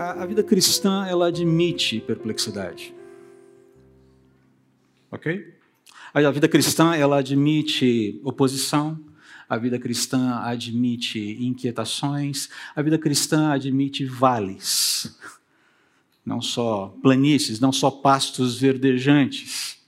a, 0.00 0.22
a 0.22 0.26
vida 0.26 0.42
cristã 0.42 1.04
ela 1.06 1.26
admite 1.26 2.00
perplexidade. 2.00 2.94
Ok? 5.10 5.54
A 6.14 6.30
vida 6.30 6.48
cristã 6.48 6.94
ela 6.94 7.18
admite 7.18 8.20
oposição, 8.24 8.98
a 9.48 9.56
vida 9.56 9.78
cristã 9.78 10.40
admite 10.42 11.36
inquietações, 11.40 12.48
a 12.74 12.82
vida 12.82 12.98
cristã 12.98 13.52
admite 13.52 14.04
vales, 14.04 15.16
não 16.24 16.40
só 16.40 16.96
planícies, 17.02 17.60
não 17.60 17.72
só 17.72 17.90
pastos 17.90 18.58
verdejantes. 18.58 19.78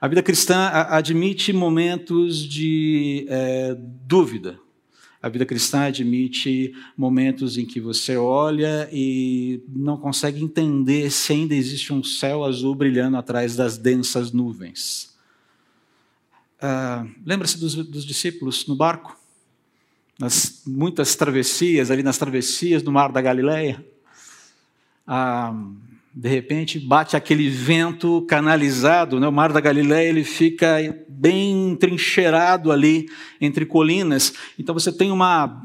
A 0.00 0.08
vida 0.08 0.22
cristã 0.22 0.68
admite 0.88 1.52
momentos 1.52 2.38
de 2.42 3.26
é, 3.28 3.76
dúvida, 4.06 4.58
a 5.20 5.28
vida 5.28 5.44
cristã 5.44 5.82
admite 5.82 6.72
momentos 6.96 7.58
em 7.58 7.66
que 7.66 7.80
você 7.80 8.16
olha 8.16 8.88
e 8.92 9.62
não 9.68 9.96
consegue 9.96 10.42
entender 10.42 11.10
se 11.10 11.32
ainda 11.32 11.54
existe 11.54 11.92
um 11.92 12.04
céu 12.04 12.44
azul 12.44 12.74
brilhando 12.74 13.16
atrás 13.16 13.56
das 13.56 13.76
densas 13.76 14.30
nuvens. 14.30 15.16
Ah, 16.60 17.04
Lembra-se 17.26 17.58
dos, 17.58 17.74
dos, 17.74 18.04
discípulos 18.04 18.66
no 18.66 18.76
barco? 18.76 19.16
Nas 20.18 20.62
muitas 20.66 21.14
travessias, 21.16 21.90
ali 21.90 22.02
nas 22.02 22.18
travessias 22.18 22.82
do 22.82 22.92
Mar 22.92 23.10
da 23.10 23.20
Galileia. 23.20 23.84
Ah, 25.06 25.52
de 26.14 26.28
repente 26.28 26.78
bate 26.78 27.16
aquele 27.16 27.48
vento 27.48 28.22
canalizado, 28.22 29.20
né? 29.20 29.28
o 29.28 29.32
Mar 29.32 29.52
da 29.52 29.60
Galileia 29.60 30.08
ele 30.08 30.24
fica 30.24 30.78
bem 31.08 31.76
trincheirado 31.76 32.72
ali 32.72 33.06
entre 33.40 33.66
colinas, 33.66 34.32
então 34.58 34.74
você 34.74 34.92
tem 34.92 35.10
uma, 35.10 35.62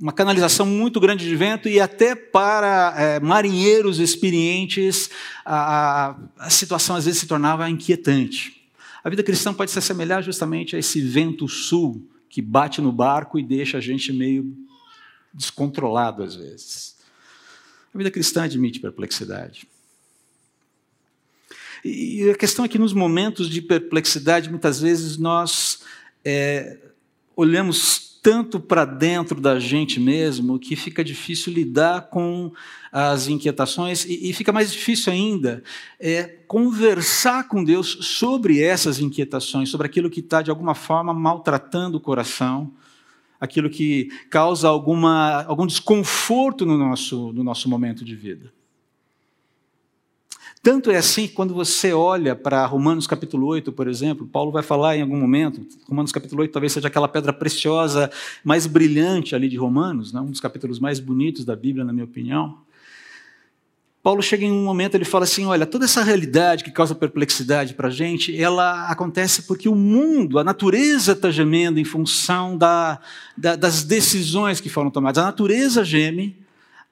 uma 0.00 0.12
canalização 0.12 0.66
muito 0.66 1.00
grande 1.00 1.26
de 1.26 1.34
vento 1.34 1.68
e 1.68 1.80
até 1.80 2.14
para 2.14 2.94
é, 2.96 3.20
marinheiros 3.20 3.98
experientes 3.98 5.10
a, 5.44 6.16
a 6.38 6.50
situação 6.50 6.96
às 6.96 7.04
vezes 7.04 7.20
se 7.20 7.26
tornava 7.26 7.68
inquietante. 7.68 8.56
A 9.02 9.08
vida 9.08 9.22
cristã 9.22 9.54
pode 9.54 9.70
se 9.70 9.78
assemelhar 9.78 10.22
justamente 10.22 10.74
a 10.74 10.78
esse 10.78 11.00
vento 11.00 11.48
sul 11.48 12.06
que 12.28 12.42
bate 12.42 12.80
no 12.80 12.92
barco 12.92 13.38
e 13.38 13.42
deixa 13.42 13.78
a 13.78 13.80
gente 13.80 14.12
meio 14.12 14.52
descontrolado 15.32 16.22
às 16.22 16.34
vezes. 16.34 16.96
A 17.94 17.98
vida 17.98 18.10
cristã 18.10 18.44
admite 18.44 18.80
perplexidade. 18.80 19.66
E 21.86 22.30
a 22.30 22.34
questão 22.34 22.64
é 22.64 22.68
que 22.68 22.78
nos 22.78 22.92
momentos 22.92 23.48
de 23.48 23.62
perplexidade, 23.62 24.50
muitas 24.50 24.80
vezes 24.80 25.16
nós 25.16 25.82
é, 26.24 26.78
olhamos 27.36 28.06
tanto 28.26 28.58
para 28.58 28.84
dentro 28.84 29.40
da 29.40 29.60
gente 29.60 30.00
mesmo 30.00 30.58
que 30.58 30.74
fica 30.74 31.04
difícil 31.04 31.52
lidar 31.52 32.08
com 32.08 32.52
as 32.90 33.28
inquietações 33.28 34.04
e, 34.04 34.30
e 34.30 34.32
fica 34.32 34.52
mais 34.52 34.72
difícil 34.72 35.12
ainda 35.12 35.62
é, 36.00 36.24
conversar 36.24 37.46
com 37.46 37.62
Deus 37.62 37.98
sobre 38.00 38.60
essas 38.60 38.98
inquietações, 38.98 39.68
sobre 39.68 39.86
aquilo 39.86 40.10
que 40.10 40.18
está 40.18 40.42
de 40.42 40.50
alguma 40.50 40.74
forma 40.74 41.14
maltratando 41.14 41.98
o 41.98 42.00
coração, 42.00 42.72
aquilo 43.38 43.70
que 43.70 44.08
causa 44.28 44.66
alguma, 44.66 45.44
algum 45.44 45.66
desconforto 45.66 46.66
no 46.66 46.76
nosso, 46.76 47.32
no 47.32 47.44
nosso 47.44 47.68
momento 47.68 48.04
de 48.04 48.16
vida. 48.16 48.55
Tanto 50.66 50.90
é 50.90 50.96
assim 50.96 51.28
que 51.28 51.32
quando 51.32 51.54
você 51.54 51.92
olha 51.92 52.34
para 52.34 52.66
Romanos 52.66 53.06
capítulo 53.06 53.46
8, 53.46 53.70
por 53.70 53.86
exemplo, 53.86 54.26
Paulo 54.26 54.50
vai 54.50 54.64
falar 54.64 54.96
em 54.96 55.02
algum 55.02 55.16
momento, 55.16 55.64
Romanos 55.88 56.10
capítulo 56.10 56.42
8 56.42 56.50
talvez 56.50 56.72
seja 56.72 56.88
aquela 56.88 57.06
pedra 57.06 57.32
preciosa 57.32 58.10
mais 58.42 58.66
brilhante 58.66 59.36
ali 59.36 59.48
de 59.48 59.56
Romanos, 59.56 60.12
né? 60.12 60.20
um 60.20 60.26
dos 60.26 60.40
capítulos 60.40 60.80
mais 60.80 60.98
bonitos 60.98 61.44
da 61.44 61.54
Bíblia, 61.54 61.84
na 61.84 61.92
minha 61.92 62.04
opinião. 62.04 62.58
Paulo 64.02 64.20
chega 64.20 64.44
em 64.44 64.50
um 64.50 64.64
momento, 64.64 64.96
ele 64.96 65.04
fala 65.04 65.22
assim: 65.22 65.46
olha, 65.46 65.66
toda 65.66 65.84
essa 65.84 66.02
realidade 66.02 66.64
que 66.64 66.72
causa 66.72 66.96
perplexidade 66.96 67.72
para 67.72 67.86
a 67.86 67.92
gente, 67.92 68.36
ela 68.36 68.90
acontece 68.90 69.42
porque 69.42 69.68
o 69.68 69.74
mundo, 69.76 70.36
a 70.36 70.42
natureza 70.42 71.12
está 71.12 71.30
gemendo 71.30 71.78
em 71.78 71.84
função 71.84 72.58
da, 72.58 72.98
da, 73.36 73.54
das 73.54 73.84
decisões 73.84 74.60
que 74.60 74.68
foram 74.68 74.90
tomadas. 74.90 75.22
A 75.22 75.26
natureza 75.26 75.84
geme 75.84 76.44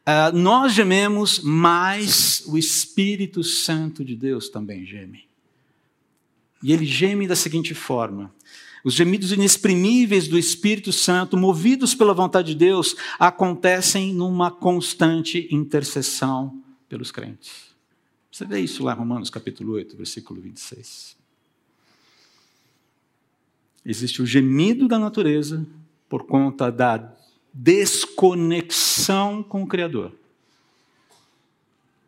Uh, 0.06 0.37
nós 0.37 0.75
gememos, 0.75 1.41
mas 1.41 2.42
o 2.47 2.59
Espírito 2.59 3.42
Santo 3.42 4.04
de 4.04 4.15
Deus 4.15 4.50
também 4.50 4.84
geme. 4.84 5.25
E 6.62 6.72
ele 6.72 6.84
geme 6.84 7.26
da 7.26 7.34
seguinte 7.34 7.75
forma: 7.75 8.31
os 8.84 8.92
gemidos 8.92 9.32
inexprimíveis 9.32 10.28
do 10.28 10.38
Espírito 10.38 10.92
Santo, 10.92 11.38
movidos 11.38 11.94
pela 11.94 12.12
vontade 12.12 12.48
de 12.48 12.54
Deus, 12.54 12.94
acontecem 13.19 14.12
numa 14.12 14.50
constante 14.50 15.48
intercessão 15.50 16.62
pelos 16.86 17.10
crentes. 17.10 17.75
Você 18.31 18.44
vê 18.44 18.60
isso 18.60 18.84
lá 18.84 18.92
em 18.92 18.98
Romanos 18.98 19.31
capítulo 19.31 19.72
8, 19.72 19.97
versículo 19.97 20.38
26. 20.38 21.16
Existe 23.86 24.21
o 24.21 24.26
gemido 24.26 24.86
da 24.86 24.98
natureza 24.98 25.66
por 26.09 26.25
conta 26.25 26.71
da 26.71 27.15
desconexão 27.54 29.42
com 29.42 29.62
o 29.62 29.66
Criador. 29.66 30.10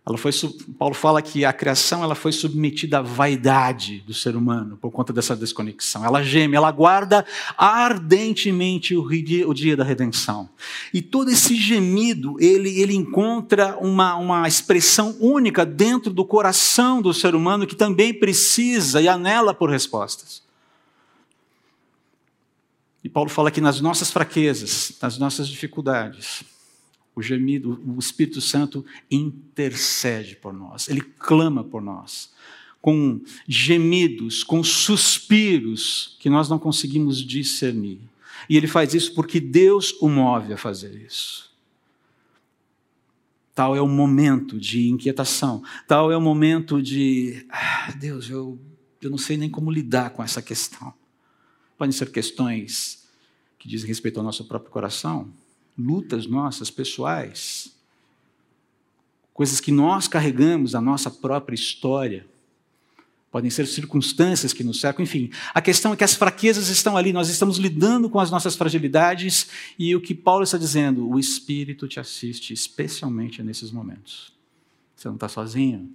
Ela 0.08 0.16
foi, 0.16 0.30
Paulo 0.78 0.94
fala 0.94 1.20
que 1.20 1.44
a 1.44 1.52
criação 1.52 2.04
ela 2.04 2.14
foi 2.14 2.30
submetida 2.30 2.98
à 2.98 3.02
vaidade 3.02 4.04
do 4.06 4.14
ser 4.14 4.36
humano 4.36 4.78
por 4.80 4.92
conta 4.92 5.12
dessa 5.12 5.34
desconexão. 5.34 6.04
Ela 6.04 6.22
geme, 6.22 6.54
ela 6.54 6.70
guarda 6.70 7.26
ardentemente 7.58 8.94
o 8.94 9.08
dia, 9.08 9.48
o 9.48 9.52
dia 9.52 9.76
da 9.76 9.82
redenção. 9.82 10.48
E 10.94 11.02
todo 11.02 11.28
esse 11.28 11.56
gemido, 11.56 12.36
ele, 12.38 12.80
ele 12.80 12.94
encontra 12.94 13.76
uma, 13.80 14.14
uma 14.14 14.46
expressão 14.46 15.16
única 15.18 15.66
dentro 15.66 16.12
do 16.12 16.24
coração 16.24 17.02
do 17.02 17.12
ser 17.12 17.34
humano 17.34 17.66
que 17.66 17.74
também 17.74 18.14
precisa 18.14 19.02
e 19.02 19.08
anela 19.08 19.52
por 19.52 19.68
respostas. 19.68 20.45
E 23.06 23.08
Paulo 23.08 23.30
fala 23.30 23.52
que 23.52 23.60
nas 23.60 23.80
nossas 23.80 24.10
fraquezas, 24.10 24.92
nas 25.00 25.16
nossas 25.16 25.46
dificuldades, 25.46 26.42
o 27.14 27.22
gemido, 27.22 27.80
o 27.86 28.00
Espírito 28.00 28.40
Santo 28.40 28.84
intercede 29.08 30.34
por 30.34 30.52
nós, 30.52 30.88
ele 30.88 31.00
clama 31.00 31.62
por 31.62 31.80
nós, 31.80 32.32
com 32.82 33.20
gemidos, 33.46 34.42
com 34.42 34.60
suspiros 34.64 36.16
que 36.18 36.28
nós 36.28 36.48
não 36.48 36.58
conseguimos 36.58 37.24
discernir. 37.24 38.00
E 38.50 38.56
ele 38.56 38.66
faz 38.66 38.92
isso 38.92 39.14
porque 39.14 39.38
Deus 39.38 39.92
o 40.00 40.08
move 40.08 40.52
a 40.52 40.56
fazer 40.56 40.92
isso. 40.96 41.54
Tal 43.54 43.76
é 43.76 43.80
o 43.80 43.86
momento 43.86 44.58
de 44.58 44.88
inquietação, 44.88 45.62
tal 45.86 46.10
é 46.10 46.16
o 46.16 46.20
momento 46.20 46.82
de, 46.82 47.46
ah, 47.50 47.92
Deus, 48.00 48.28
eu, 48.28 48.58
eu 49.00 49.10
não 49.10 49.16
sei 49.16 49.36
nem 49.36 49.48
como 49.48 49.70
lidar 49.70 50.10
com 50.10 50.24
essa 50.24 50.42
questão. 50.42 50.92
Podem 51.76 51.92
ser 51.92 52.10
questões 52.10 53.06
que 53.58 53.68
dizem 53.68 53.88
respeito 53.88 54.18
ao 54.18 54.24
nosso 54.24 54.44
próprio 54.44 54.70
coração, 54.70 55.28
lutas 55.78 56.26
nossas 56.26 56.70
pessoais, 56.70 57.74
coisas 59.34 59.60
que 59.60 59.70
nós 59.70 60.08
carregamos, 60.08 60.74
a 60.74 60.80
nossa 60.80 61.10
própria 61.10 61.54
história. 61.54 62.26
Podem 63.30 63.50
ser 63.50 63.66
circunstâncias 63.66 64.54
que 64.54 64.64
nos 64.64 64.80
cercam, 64.80 65.02
enfim. 65.02 65.30
A 65.52 65.60
questão 65.60 65.92
é 65.92 65.96
que 65.96 66.04
as 66.04 66.14
fraquezas 66.14 66.68
estão 66.68 66.96
ali, 66.96 67.12
nós 67.12 67.28
estamos 67.28 67.58
lidando 67.58 68.08
com 68.08 68.18
as 68.18 68.30
nossas 68.30 68.56
fragilidades 68.56 69.48
e 69.78 69.94
o 69.94 70.00
que 70.00 70.14
Paulo 70.14 70.44
está 70.44 70.56
dizendo, 70.56 71.06
o 71.06 71.18
Espírito 71.18 71.86
te 71.86 72.00
assiste, 72.00 72.54
especialmente 72.54 73.42
nesses 73.42 73.70
momentos. 73.70 74.32
Você 74.94 75.08
não 75.08 75.16
está 75.16 75.28
sozinho. 75.28 75.90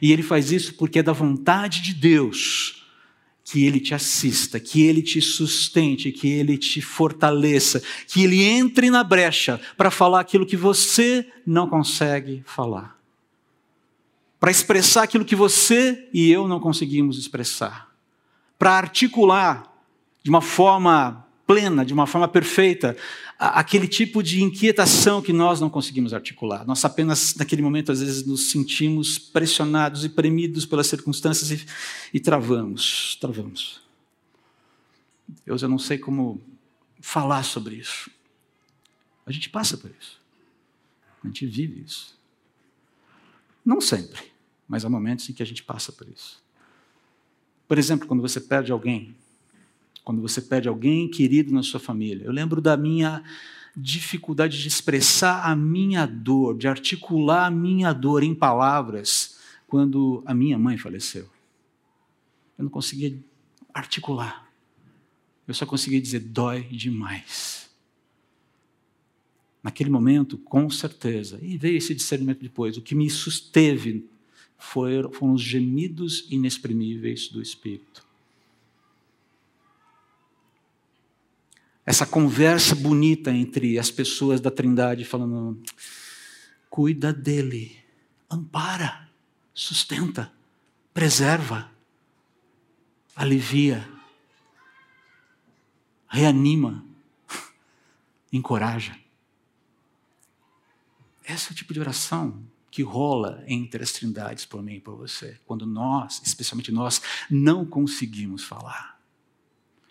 E 0.00 0.12
ele 0.12 0.22
faz 0.22 0.52
isso 0.52 0.74
porque 0.74 1.00
é 1.00 1.02
da 1.02 1.12
vontade 1.12 1.80
de 1.80 1.92
Deus 1.92 2.85
que 3.46 3.64
Ele 3.64 3.78
te 3.78 3.94
assista, 3.94 4.58
que 4.58 4.82
Ele 4.82 5.00
te 5.00 5.20
sustente, 5.20 6.10
que 6.10 6.28
Ele 6.28 6.58
te 6.58 6.82
fortaleça, 6.82 7.80
que 8.08 8.24
Ele 8.24 8.42
entre 8.42 8.90
na 8.90 9.04
brecha 9.04 9.60
para 9.76 9.88
falar 9.88 10.18
aquilo 10.18 10.44
que 10.44 10.56
você 10.56 11.24
não 11.46 11.68
consegue 11.68 12.42
falar, 12.44 12.98
para 14.40 14.50
expressar 14.50 15.04
aquilo 15.04 15.24
que 15.24 15.36
você 15.36 16.08
e 16.12 16.28
eu 16.28 16.48
não 16.48 16.58
conseguimos 16.58 17.18
expressar, 17.18 17.88
para 18.58 18.72
articular 18.72 19.72
de 20.24 20.28
uma 20.28 20.42
forma 20.42 21.25
plena, 21.46 21.84
de 21.84 21.94
uma 21.94 22.06
forma 22.06 22.26
perfeita, 22.26 22.96
aquele 23.38 23.86
tipo 23.86 24.22
de 24.22 24.42
inquietação 24.42 25.22
que 25.22 25.32
nós 25.32 25.60
não 25.60 25.70
conseguimos 25.70 26.12
articular. 26.12 26.66
Nós 26.66 26.84
apenas, 26.84 27.34
naquele 27.36 27.62
momento, 27.62 27.92
às 27.92 28.00
vezes, 28.00 28.26
nos 28.26 28.50
sentimos 28.50 29.18
pressionados 29.18 30.04
e 30.04 30.08
premidos 30.08 30.66
pelas 30.66 30.88
circunstâncias 30.88 31.50
e, 31.50 31.66
e 32.12 32.18
travamos, 32.18 33.16
travamos. 33.20 33.80
Deus, 35.44 35.62
eu 35.62 35.68
não 35.68 35.78
sei 35.78 35.98
como 35.98 36.42
falar 37.00 37.44
sobre 37.44 37.76
isso. 37.76 38.10
A 39.24 39.30
gente 39.32 39.48
passa 39.48 39.76
por 39.76 39.90
isso. 39.90 40.20
A 41.22 41.26
gente 41.26 41.46
vive 41.46 41.82
isso. 41.82 42.16
Não 43.64 43.80
sempre, 43.80 44.22
mas 44.68 44.84
há 44.84 44.88
momentos 44.88 45.28
em 45.28 45.32
que 45.32 45.42
a 45.42 45.46
gente 45.46 45.62
passa 45.62 45.92
por 45.92 46.08
isso. 46.08 46.42
Por 47.66 47.78
exemplo, 47.78 48.06
quando 48.06 48.20
você 48.20 48.40
perde 48.40 48.70
alguém 48.70 49.16
quando 50.06 50.22
você 50.22 50.40
perde 50.40 50.68
alguém 50.68 51.10
querido 51.10 51.52
na 51.52 51.64
sua 51.64 51.80
família. 51.80 52.26
Eu 52.26 52.30
lembro 52.30 52.60
da 52.60 52.76
minha, 52.76 53.24
dificuldade 53.76 54.62
de 54.62 54.68
expressar 54.68 55.50
a 55.50 55.56
minha 55.56 56.06
dor, 56.06 56.56
de 56.56 56.68
articular 56.68 57.46
a 57.46 57.50
minha 57.50 57.92
dor 57.92 58.22
em 58.22 58.32
palavras 58.32 59.40
quando 59.66 60.22
a 60.24 60.32
minha 60.32 60.56
mãe 60.56 60.78
faleceu. 60.78 61.28
Eu 62.56 62.62
não 62.62 62.70
conseguia 62.70 63.18
articular. 63.74 64.48
Eu 65.44 65.52
só 65.52 65.66
conseguia 65.66 66.00
dizer: 66.00 66.20
dói 66.20 66.62
demais. 66.62 67.68
Naquele 69.60 69.90
momento, 69.90 70.38
com 70.38 70.70
certeza, 70.70 71.40
e 71.42 71.58
veio 71.58 71.78
esse 71.78 71.92
discernimento 71.96 72.42
depois, 72.42 72.76
o 72.76 72.80
que 72.80 72.94
me 72.94 73.10
susteve 73.10 74.08
foram, 74.56 75.10
os 75.32 75.42
gemidos 75.42 76.28
inexprimíveis 76.30 77.26
do 77.26 77.42
Espírito. 77.42 78.05
Essa 81.86 82.04
conversa 82.04 82.74
bonita 82.74 83.30
entre 83.30 83.78
as 83.78 83.92
pessoas 83.92 84.40
da 84.40 84.50
Trindade, 84.50 85.04
falando: 85.04 85.62
cuida 86.68 87.12
dele, 87.12 87.78
ampara, 88.28 89.08
sustenta, 89.54 90.32
preserva, 90.92 91.70
alivia, 93.14 93.88
reanima, 96.08 96.84
encoraja. 98.32 98.98
Esse 101.24 101.48
é 101.48 101.52
o 101.52 101.54
tipo 101.54 101.72
de 101.72 101.78
oração 101.78 102.44
que 102.68 102.82
rola 102.82 103.42
entre 103.46 103.82
as 103.82 103.92
trindades 103.92 104.44
por 104.44 104.62
mim 104.62 104.74
e 104.74 104.80
por 104.80 104.96
você, 104.96 105.40
quando 105.46 105.64
nós, 105.64 106.20
especialmente 106.24 106.70
nós, 106.70 107.00
não 107.30 107.64
conseguimos 107.64 108.44
falar 108.44 108.95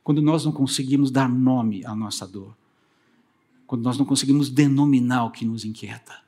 quando 0.05 0.21
nós 0.21 0.45
não 0.45 0.51
conseguimos 0.51 1.09
dar 1.09 1.27
nome 1.27 1.83
à 1.83 1.95
nossa 1.95 2.27
dor, 2.27 2.55
quando 3.65 3.81
nós 3.81 3.97
não 3.97 4.05
conseguimos 4.05 4.51
denominar 4.51 5.25
o 5.25 5.31
que 5.31 5.43
nos 5.43 5.65
inquieta. 5.65 6.21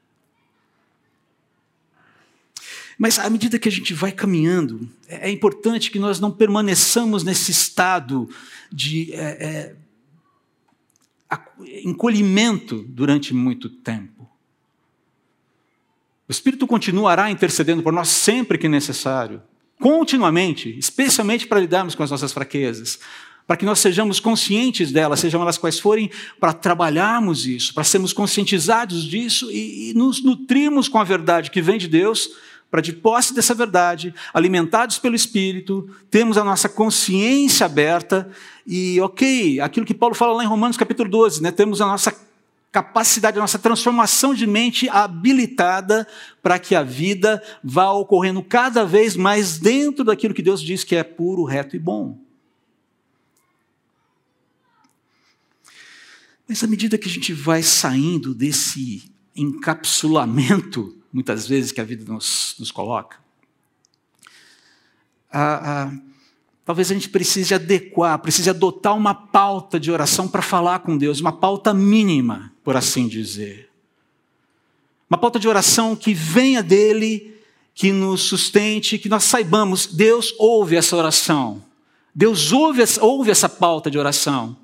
Mas 2.97 3.19
à 3.19 3.29
medida 3.29 3.59
que 3.59 3.69
a 3.69 3.71
gente 3.71 3.93
vai 3.93 4.11
caminhando, 4.11 4.89
é, 5.07 5.29
é 5.29 5.31
importante 5.31 5.91
que 5.91 5.99
nós 5.99 6.19
não 6.19 6.31
permaneçamos 6.31 7.23
nesse 7.23 7.51
estado 7.51 8.27
de 8.71 9.13
é, 9.13 9.75
é, 11.29 11.35
encolhimento 11.83 12.81
durante 12.89 13.31
muito 13.31 13.69
tempo. 13.69 14.27
O 16.27 16.31
Espírito 16.31 16.65
continuará 16.65 17.29
intercedendo 17.29 17.83
por 17.83 17.93
nós 17.93 18.09
sempre 18.09 18.57
que 18.57 18.67
necessário, 18.67 19.39
continuamente, 19.79 20.75
especialmente 20.79 21.45
para 21.45 21.59
lidarmos 21.59 21.93
com 21.93 22.01
as 22.01 22.09
nossas 22.09 22.33
fraquezas, 22.33 22.99
para 23.47 23.55
que 23.55 23.65
nós 23.65 23.79
sejamos 23.79 24.19
conscientes 24.19 24.91
delas, 24.91 25.21
sejam 25.21 25.41
elas 25.41 25.57
quais 25.57 25.79
forem, 25.79 26.11
para 26.37 26.51
trabalharmos 26.51 27.47
isso, 27.47 27.73
para 27.73 27.85
sermos 27.85 28.11
conscientizados 28.11 29.05
disso 29.05 29.49
e, 29.49 29.91
e 29.91 29.93
nos 29.93 30.21
nutrirmos 30.21 30.89
com 30.89 30.99
a 30.99 31.03
verdade 31.05 31.49
que 31.49 31.61
vem 31.61 31.77
de 31.77 31.87
Deus, 31.87 32.29
para 32.69 32.81
de 32.81 32.91
posse 32.91 33.33
dessa 33.33 33.53
verdade, 33.53 34.13
alimentados 34.33 34.99
pelo 34.99 35.15
Espírito, 35.15 35.89
temos 36.11 36.37
a 36.37 36.43
nossa 36.43 36.67
consciência 36.67 37.65
aberta 37.65 38.29
e, 38.65 38.99
ok, 38.99 39.61
aquilo 39.61 39.85
que 39.85 39.93
Paulo 39.93 40.13
fala 40.13 40.33
lá 40.33 40.43
em 40.43 40.47
Romanos 40.47 40.75
capítulo 40.75 41.09
12, 41.09 41.41
né, 41.41 41.49
temos 41.49 41.79
a 41.79 41.85
nossa 41.85 42.13
capacidade, 42.69 43.37
a 43.37 43.41
nossa 43.41 43.57
transformação 43.57 44.33
de 44.33 44.45
mente 44.45 44.89
habilitada 44.89 46.05
para 46.43 46.59
que 46.59 46.75
a 46.75 46.83
vida 46.83 47.41
vá 47.63 47.91
ocorrendo 47.91 48.43
cada 48.43 48.85
vez 48.85 49.15
mais 49.15 49.57
dentro 49.57 50.03
daquilo 50.03 50.33
que 50.33 50.41
Deus 50.41 50.61
diz 50.61 50.83
que 50.83 50.97
é 50.97 51.03
puro, 51.03 51.45
reto 51.45 51.77
e 51.77 51.79
bom. 51.79 52.26
Mas 56.47 56.63
à 56.63 56.67
medida 56.67 56.97
que 56.97 57.09
a 57.09 57.11
gente 57.11 57.33
vai 57.33 57.61
saindo 57.61 58.33
desse 58.33 59.11
encapsulamento, 59.35 60.95
muitas 61.11 61.45
vezes, 61.45 61.71
que 61.71 61.81
a 61.81 61.83
vida 61.83 62.11
nos, 62.11 62.55
nos 62.57 62.71
coloca, 62.71 63.17
a, 65.29 65.83
a, 65.83 65.91
talvez 66.65 66.89
a 66.89 66.93
gente 66.93 67.09
precise 67.09 67.53
adequar, 67.53 68.17
precise 68.19 68.49
adotar 68.49 68.95
uma 68.95 69.13
pauta 69.13 69.77
de 69.77 69.91
oração 69.91 70.27
para 70.27 70.41
falar 70.41 70.79
com 70.79 70.97
Deus, 70.97 71.19
uma 71.19 71.33
pauta 71.33 71.73
mínima, 71.73 72.53
por 72.63 72.77
assim 72.77 73.07
dizer. 73.09 73.69
Uma 75.09 75.17
pauta 75.17 75.39
de 75.39 75.47
oração 75.47 75.95
que 75.95 76.13
venha 76.13 76.63
dele, 76.63 77.35
que 77.73 77.91
nos 77.91 78.21
sustente, 78.21 78.97
que 78.97 79.09
nós 79.09 79.25
saibamos, 79.25 79.85
Deus 79.85 80.33
ouve 80.39 80.77
essa 80.77 80.95
oração. 80.95 81.63
Deus 82.15 82.51
ouve, 82.51 82.81
ouve 83.01 83.31
essa 83.31 83.49
pauta 83.49 83.91
de 83.91 83.99
oração 83.99 84.57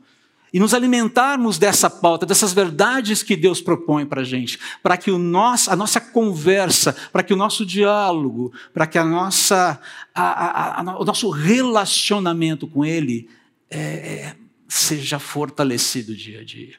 e 0.53 0.59
nos 0.59 0.75
alimentarmos 0.75 1.57
dessa 1.57 1.89
pauta, 1.89 2.27
dessas 2.27 2.53
verdades 2.53 3.23
que 3.23 3.35
Deus 3.35 3.59
propõe 3.59 4.05
para 4.05 4.21
a 4.21 4.23
gente, 4.23 4.59
para 4.83 4.95
que 4.95 5.09
o 5.09 5.17
nosso, 5.17 5.71
a 5.71 5.75
nossa 5.75 5.99
conversa, 5.99 6.93
para 7.11 7.23
que 7.23 7.33
o 7.33 7.35
nosso 7.35 7.65
diálogo, 7.65 8.53
para 8.71 8.85
que 8.85 8.99
a 8.99 9.03
nossa, 9.03 9.81
a, 10.13 10.21
a, 10.21 10.81
a, 10.81 10.99
o 10.99 11.03
nosso 11.03 11.31
relacionamento 11.31 12.67
com 12.67 12.85
Ele 12.85 13.27
é, 13.67 13.79
é, 13.79 14.35
seja 14.67 15.17
fortalecido 15.17 16.15
dia 16.15 16.41
a 16.41 16.43
dia. 16.43 16.75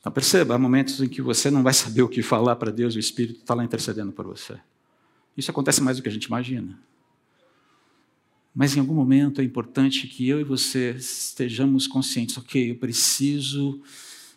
Então 0.00 0.10
perceba, 0.10 0.54
há 0.54 0.58
momentos 0.58 1.02
em 1.02 1.08
que 1.08 1.20
você 1.20 1.50
não 1.50 1.62
vai 1.62 1.74
saber 1.74 2.00
o 2.00 2.08
que 2.08 2.22
falar 2.22 2.56
para 2.56 2.72
Deus, 2.72 2.94
o 2.94 2.98
Espírito 2.98 3.40
está 3.40 3.52
lá 3.52 3.62
intercedendo 3.62 4.10
por 4.10 4.26
você. 4.26 4.58
Isso 5.36 5.50
acontece 5.50 5.82
mais 5.82 5.98
do 5.98 6.02
que 6.02 6.08
a 6.08 6.12
gente 6.12 6.24
imagina. 6.24 6.78
Mas 8.54 8.76
em 8.76 8.80
algum 8.80 8.94
momento 8.94 9.40
é 9.40 9.44
importante 9.44 10.06
que 10.06 10.28
eu 10.28 10.40
e 10.40 10.44
você 10.44 10.90
estejamos 10.90 11.86
conscientes, 11.86 12.36
ok, 12.36 12.70
eu 12.70 12.76
preciso 12.76 13.80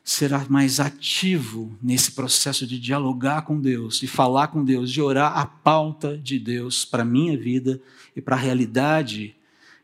ser 0.03 0.31
mais 0.49 0.79
ativo 0.79 1.75
nesse 1.81 2.11
processo 2.11 2.67
de 2.67 2.79
dialogar 2.79 3.41
com 3.41 3.59
Deus, 3.59 3.99
de 3.99 4.07
falar 4.07 4.49
com 4.49 4.63
Deus, 4.63 4.91
de 4.91 5.01
orar 5.01 5.35
a 5.37 5.45
pauta 5.45 6.15
de 6.15 6.37
Deus 6.37 6.85
para 6.85 7.01
a 7.01 7.05
minha 7.05 7.35
vida 7.35 7.81
e 8.15 8.21
para 8.21 8.35
a 8.35 8.39
realidade 8.39 9.35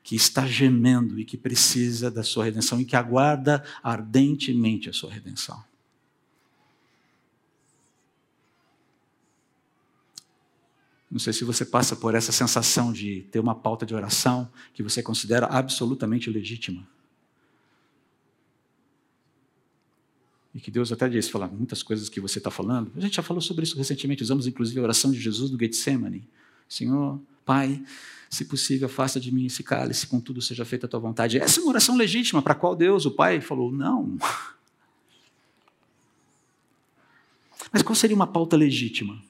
que 0.03 0.15
está 0.15 0.45
gemendo 0.45 1.19
e 1.19 1.25
que 1.25 1.37
precisa 1.37 2.09
da 2.09 2.23
sua 2.23 2.45
redenção 2.45 2.79
e 2.79 2.85
que 2.85 2.95
aguarda 2.95 3.63
ardentemente 3.83 4.89
a 4.89 4.93
sua 4.93 5.11
redenção. 5.11 5.70
Não 11.11 11.19
sei 11.19 11.33
se 11.33 11.43
você 11.43 11.65
passa 11.65 11.93
por 11.93 12.15
essa 12.15 12.31
sensação 12.31 12.93
de 12.93 13.23
ter 13.31 13.39
uma 13.39 13.53
pauta 13.53 13.85
de 13.85 13.93
oração 13.93 14.49
que 14.73 14.81
você 14.81 15.03
considera 15.03 15.45
absolutamente 15.47 16.29
legítima. 16.29 16.87
E 20.55 20.61
que 20.61 20.71
Deus 20.71 20.89
até 20.89 21.09
disse, 21.09 21.29
falar 21.29 21.49
muitas 21.49 21.83
coisas 21.83 22.07
que 22.07 22.21
você 22.21 22.37
está 22.37 22.49
falando. 22.49 22.93
A 22.95 23.01
gente 23.01 23.17
já 23.17 23.21
falou 23.21 23.41
sobre 23.41 23.63
isso 23.63 23.77
recentemente, 23.77 24.23
usamos 24.23 24.47
inclusive 24.47 24.79
a 24.79 24.83
oração 24.83 25.11
de 25.11 25.19
Jesus 25.19 25.51
do 25.51 25.59
Getsemane. 25.59 26.25
Senhor, 26.67 27.19
Pai, 27.43 27.83
se 28.29 28.45
possível, 28.45 28.85
afasta 28.85 29.19
de 29.19 29.33
mim 29.33 29.47
esse 29.47 29.63
cálice, 29.63 30.07
contudo 30.07 30.41
seja 30.41 30.63
feita 30.63 30.85
a 30.85 30.89
tua 30.89 31.01
vontade. 31.01 31.37
Essa 31.37 31.59
é 31.59 31.63
uma 31.63 31.71
oração 31.71 31.97
legítima, 31.97 32.41
para 32.41 32.53
a 32.53 32.55
qual 32.55 32.73
Deus, 32.73 33.05
o 33.05 33.11
Pai, 33.11 33.41
falou, 33.41 33.69
não. 33.69 34.17
Mas 37.71 37.81
qual 37.81 37.95
seria 37.95 38.15
uma 38.15 38.27
pauta 38.27 38.55
legítima? 38.55 39.21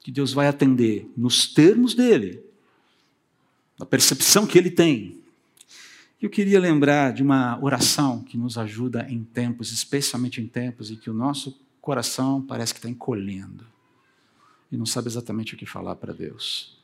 Que 0.00 0.10
Deus 0.10 0.32
vai 0.32 0.46
atender 0.46 1.10
nos 1.16 1.46
termos 1.46 1.94
dele, 1.94 2.42
na 3.78 3.86
percepção 3.86 4.46
que 4.46 4.58
ele 4.58 4.70
tem. 4.70 5.20
Eu 6.20 6.28
queria 6.28 6.60
lembrar 6.60 7.12
de 7.12 7.22
uma 7.22 7.62
oração 7.62 8.22
que 8.22 8.36
nos 8.36 8.58
ajuda 8.58 9.06
em 9.08 9.24
tempos, 9.24 9.72
especialmente 9.72 10.40
em 10.40 10.46
tempos 10.46 10.90
em 10.90 10.96
que 10.96 11.08
o 11.08 11.14
nosso 11.14 11.58
coração 11.80 12.42
parece 12.42 12.74
que 12.74 12.78
está 12.78 12.88
encolhendo 12.88 13.66
e 14.70 14.76
não 14.76 14.86
sabe 14.86 15.08
exatamente 15.08 15.54
o 15.54 15.56
que 15.56 15.66
falar 15.66 15.96
para 15.96 16.12
Deus. 16.12 16.78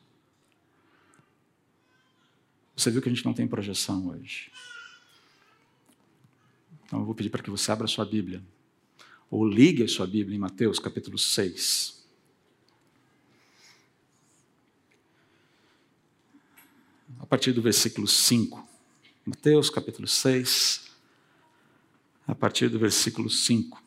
Você 2.75 2.91
viu 2.91 3.01
que 3.01 3.09
a 3.09 3.13
gente 3.13 3.25
não 3.25 3.33
tem 3.33 3.47
projeção 3.47 4.09
hoje. 4.09 4.51
Então 6.85 7.01
eu 7.01 7.05
vou 7.05 7.15
pedir 7.15 7.31
para 7.31 7.43
que 7.43 7.51
você 7.51 7.71
abra 7.71 7.85
a 7.85 7.89
sua 7.89 8.05
Bíblia, 8.05 8.43
ou 9.31 9.47
ligue 9.47 9.83
a 9.83 9.89
sua 9.89 10.07
Bíblia 10.07 10.37
em 10.37 10.41
Mateus 10.41 10.79
capítulo 10.79 11.19
6. 11.19 12.06
A 17.19 17.27
partir 17.27 17.53
do 17.53 17.63
versículo 17.63 18.07
5. 18.07 18.67
Mateus 19.25 19.69
capítulo 19.71 20.07
6, 20.07 20.91
a 22.27 22.35
partir 22.35 22.69
do 22.69 22.79
versículo 22.79 23.29
5. 23.29 23.83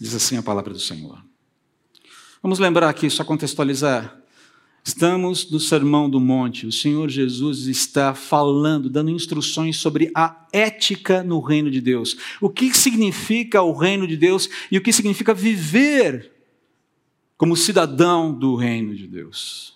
Diz 0.00 0.14
assim 0.14 0.36
a 0.36 0.42
palavra 0.42 0.72
do 0.72 0.80
Senhor. 0.80 1.24
Vamos 2.42 2.58
lembrar 2.58 2.88
aqui, 2.88 3.08
só 3.08 3.22
contextualizar. 3.22 4.20
Estamos 4.84 5.48
no 5.48 5.60
Sermão 5.60 6.10
do 6.10 6.18
Monte. 6.18 6.66
O 6.66 6.72
Senhor 6.72 7.08
Jesus 7.08 7.68
está 7.68 8.12
falando, 8.14 8.90
dando 8.90 9.10
instruções 9.10 9.76
sobre 9.76 10.10
a 10.12 10.48
ética 10.52 11.22
no 11.22 11.38
reino 11.38 11.70
de 11.70 11.80
Deus. 11.80 12.16
O 12.40 12.50
que 12.50 12.74
significa 12.74 13.62
o 13.62 13.72
reino 13.72 14.08
de 14.08 14.16
Deus 14.16 14.48
e 14.72 14.76
o 14.76 14.82
que 14.82 14.92
significa 14.92 15.32
viver 15.32 16.31
como 17.42 17.56
cidadão 17.56 18.32
do 18.32 18.54
reino 18.54 18.94
de 18.94 19.04
Deus. 19.04 19.74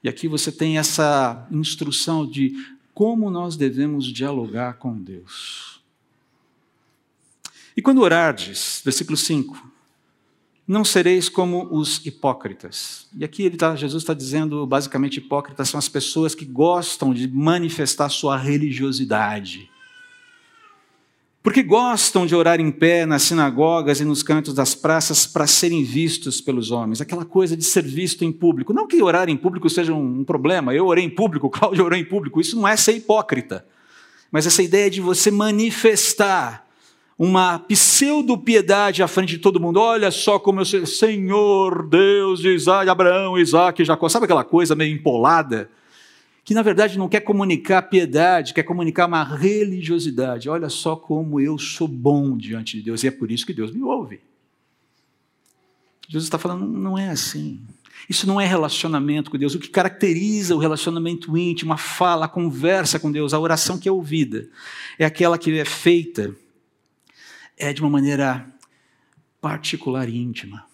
E 0.00 0.08
aqui 0.08 0.28
você 0.28 0.52
tem 0.52 0.78
essa 0.78 1.44
instrução 1.50 2.24
de 2.24 2.54
como 2.94 3.32
nós 3.32 3.56
devemos 3.56 4.06
dialogar 4.06 4.74
com 4.74 4.96
Deus. 4.96 5.82
E 7.76 7.82
quando 7.82 8.00
orardes, 8.00 8.80
versículo 8.84 9.16
5, 9.16 9.72
não 10.68 10.84
sereis 10.84 11.28
como 11.28 11.66
os 11.68 12.06
hipócritas. 12.06 13.08
E 13.12 13.24
aqui 13.24 13.42
ele 13.42 13.56
tá, 13.56 13.74
Jesus 13.74 14.04
está 14.04 14.14
dizendo, 14.14 14.64
basicamente, 14.64 15.16
hipócritas 15.16 15.68
são 15.68 15.78
as 15.78 15.88
pessoas 15.88 16.32
que 16.32 16.44
gostam 16.44 17.12
de 17.12 17.26
manifestar 17.26 18.08
sua 18.08 18.36
religiosidade 18.36 19.68
porque 21.42 21.62
gostam 21.62 22.26
de 22.26 22.34
orar 22.34 22.60
em 22.60 22.70
pé 22.70 23.06
nas 23.06 23.22
sinagogas 23.22 24.00
e 24.00 24.04
nos 24.04 24.22
cantos 24.22 24.54
das 24.54 24.74
praças 24.74 25.26
para 25.26 25.46
serem 25.46 25.84
vistos 25.84 26.40
pelos 26.40 26.70
homens, 26.70 27.00
aquela 27.00 27.24
coisa 27.24 27.56
de 27.56 27.64
ser 27.64 27.84
visto 27.84 28.24
em 28.24 28.32
público. 28.32 28.72
Não 28.72 28.86
que 28.86 29.02
orar 29.02 29.28
em 29.28 29.36
público 29.36 29.70
seja 29.70 29.94
um 29.94 30.24
problema, 30.24 30.74
eu 30.74 30.86
orei 30.86 31.04
em 31.04 31.10
público, 31.10 31.48
Cláudio 31.50 31.84
orou 31.84 31.98
em 31.98 32.04
público, 32.04 32.40
isso 32.40 32.56
não 32.56 32.66
é 32.66 32.76
ser 32.76 32.92
hipócrita, 32.92 33.66
mas 34.30 34.46
essa 34.46 34.62
ideia 34.62 34.90
de 34.90 35.00
você 35.00 35.30
manifestar 35.30 36.68
uma 37.18 37.58
pseudo-piedade 37.58 39.02
à 39.02 39.08
frente 39.08 39.30
de 39.30 39.38
todo 39.38 39.58
mundo. 39.58 39.80
Olha 39.80 40.10
só 40.10 40.38
como 40.38 40.60
eu 40.60 40.64
sei, 40.64 40.86
Senhor 40.86 41.88
Deus 41.88 42.38
de 42.38 42.54
Isaac, 42.54 42.88
Abraão, 42.88 43.36
Isaac, 43.36 43.84
Jacó. 43.84 44.08
Sabe 44.08 44.26
aquela 44.26 44.44
coisa 44.44 44.76
meio 44.76 44.94
empolada? 44.94 45.68
Que 46.48 46.54
na 46.54 46.62
verdade 46.62 46.96
não 46.96 47.10
quer 47.10 47.20
comunicar 47.20 47.82
piedade, 47.82 48.54
quer 48.54 48.62
comunicar 48.62 49.06
uma 49.06 49.22
religiosidade. 49.22 50.48
Olha 50.48 50.70
só 50.70 50.96
como 50.96 51.38
eu 51.38 51.58
sou 51.58 51.86
bom 51.86 52.38
diante 52.38 52.78
de 52.78 52.84
Deus, 52.84 53.04
e 53.04 53.08
é 53.08 53.10
por 53.10 53.30
isso 53.30 53.44
que 53.44 53.52
Deus 53.52 53.70
me 53.70 53.82
ouve. 53.82 54.22
Jesus 56.08 56.24
está 56.24 56.38
falando, 56.38 56.66
não 56.66 56.96
é 56.96 57.10
assim. 57.10 57.60
Isso 58.08 58.26
não 58.26 58.40
é 58.40 58.46
relacionamento 58.46 59.30
com 59.30 59.36
Deus. 59.36 59.54
O 59.54 59.58
que 59.58 59.68
caracteriza 59.68 60.56
o 60.56 60.58
relacionamento 60.58 61.36
íntimo, 61.36 61.74
a 61.74 61.76
fala, 61.76 62.24
a 62.24 62.28
conversa 62.30 62.98
com 62.98 63.12
Deus, 63.12 63.34
a 63.34 63.38
oração 63.38 63.78
que 63.78 63.86
é 63.86 63.92
ouvida, 63.92 64.48
é 64.98 65.04
aquela 65.04 65.36
que 65.36 65.52
é 65.52 65.66
feita 65.66 66.34
é 67.58 67.74
de 67.74 67.82
uma 67.82 67.90
maneira 67.90 68.50
particular 69.38 70.08
e 70.08 70.16
íntima. 70.16 70.67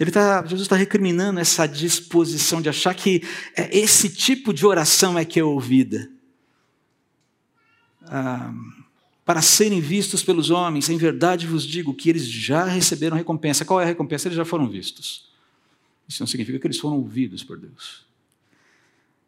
Ele 0.00 0.10
tá, 0.10 0.40
Jesus 0.40 0.62
está 0.62 0.76
recriminando 0.76 1.38
essa 1.38 1.66
disposição 1.66 2.62
de 2.62 2.70
achar 2.70 2.94
que 2.94 3.22
é, 3.54 3.78
esse 3.78 4.08
tipo 4.08 4.54
de 4.54 4.64
oração 4.64 5.18
é 5.18 5.26
que 5.26 5.38
é 5.38 5.44
ouvida. 5.44 6.10
Ah, 8.04 8.50
para 9.26 9.42
serem 9.42 9.78
vistos 9.78 10.22
pelos 10.22 10.48
homens, 10.48 10.88
em 10.88 10.96
verdade 10.96 11.46
vos 11.46 11.66
digo 11.66 11.92
que 11.92 12.08
eles 12.08 12.26
já 12.26 12.64
receberam 12.64 13.14
recompensa. 13.14 13.62
Qual 13.62 13.78
é 13.78 13.84
a 13.84 13.86
recompensa? 13.86 14.26
Eles 14.26 14.38
já 14.38 14.44
foram 14.44 14.66
vistos. 14.70 15.28
Isso 16.08 16.22
não 16.22 16.26
significa 16.26 16.58
que 16.58 16.66
eles 16.66 16.78
foram 16.78 16.96
ouvidos 16.96 17.44
por 17.44 17.58
Deus. 17.58 18.06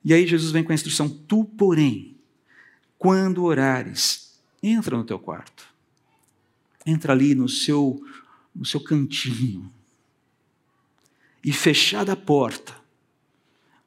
E 0.02 0.14
aí 0.14 0.26
Jesus 0.26 0.52
vem 0.52 0.64
com 0.64 0.72
a 0.72 0.74
instrução: 0.74 1.06
Tu, 1.06 1.44
porém, 1.44 2.16
quando 2.98 3.44
orares, 3.44 4.40
entra 4.62 4.96
no 4.96 5.04
teu 5.04 5.18
quarto. 5.18 5.66
Entra 6.86 7.12
ali 7.12 7.34
no 7.34 7.46
seu, 7.46 8.02
no 8.56 8.64
seu 8.64 8.80
cantinho 8.80 9.70
e 11.44 11.52
fechada 11.52 12.12
a 12.12 12.16
porta, 12.16 12.74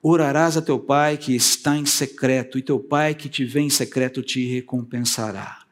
orarás 0.02 0.56
a 0.58 0.62
teu 0.62 0.78
pai 0.78 1.18
que 1.18 1.36
está 1.36 1.78
em 1.78 1.86
secreto, 1.86 2.60
e 2.60 2.62
teu 2.62 2.80
pai 2.80 3.16
que 3.16 3.30
te 3.30 3.44
vê 3.46 3.62
em 3.62 3.70
secreto 3.70 4.22
te 4.22 4.46
recompensará. 4.46 5.66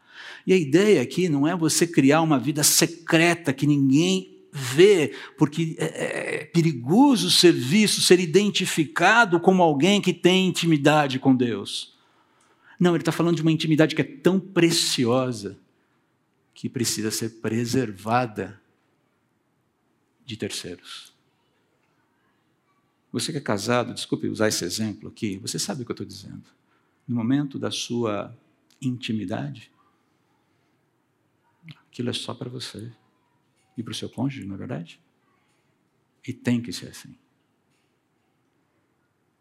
E 0.45 0.53
a 0.53 0.57
ideia 0.57 1.01
aqui 1.01 1.29
não 1.29 1.47
é 1.47 1.55
você 1.55 1.87
criar 1.87 2.21
uma 2.21 2.39
vida 2.39 2.63
secreta 2.63 3.53
que 3.53 3.67
ninguém 3.67 4.33
vê, 4.51 5.13
porque 5.37 5.75
é, 5.79 6.41
é 6.41 6.45
perigoso 6.45 7.31
ser 7.31 7.53
visto, 7.53 8.01
ser 8.01 8.19
identificado 8.19 9.39
como 9.39 9.63
alguém 9.63 10.01
que 10.01 10.13
tem 10.13 10.47
intimidade 10.47 11.19
com 11.19 11.35
Deus. 11.35 11.93
Não, 12.79 12.91
ele 12.91 13.01
está 13.01 13.11
falando 13.11 13.35
de 13.35 13.41
uma 13.41 13.51
intimidade 13.51 13.95
que 13.95 14.01
é 14.01 14.05
tão 14.05 14.39
preciosa 14.39 15.57
que 16.53 16.67
precisa 16.69 17.11
ser 17.11 17.41
preservada 17.41 18.61
de 20.25 20.37
terceiros. 20.37 21.12
Você 23.13 23.31
que 23.31 23.37
é 23.37 23.41
casado, 23.41 23.93
desculpe 23.93 24.27
usar 24.27 24.47
esse 24.47 24.65
exemplo 24.65 25.07
aqui, 25.07 25.37
você 25.37 25.59
sabe 25.59 25.83
o 25.83 25.85
que 25.85 25.91
eu 25.91 25.93
estou 25.93 26.05
dizendo. 26.05 26.45
No 27.07 27.15
momento 27.15 27.59
da 27.59 27.69
sua 27.69 28.35
intimidade, 28.81 29.71
aquilo 31.87 32.09
é 32.09 32.13
só 32.13 32.33
para 32.33 32.49
você 32.49 32.91
e 33.77 33.83
para 33.83 33.91
o 33.91 33.95
seu 33.95 34.09
cônjuge, 34.09 34.47
não 34.47 34.55
é 34.55 34.57
verdade? 34.57 34.99
E 36.27 36.33
tem 36.33 36.59
que 36.59 36.73
ser 36.73 36.87
assim. 36.87 37.15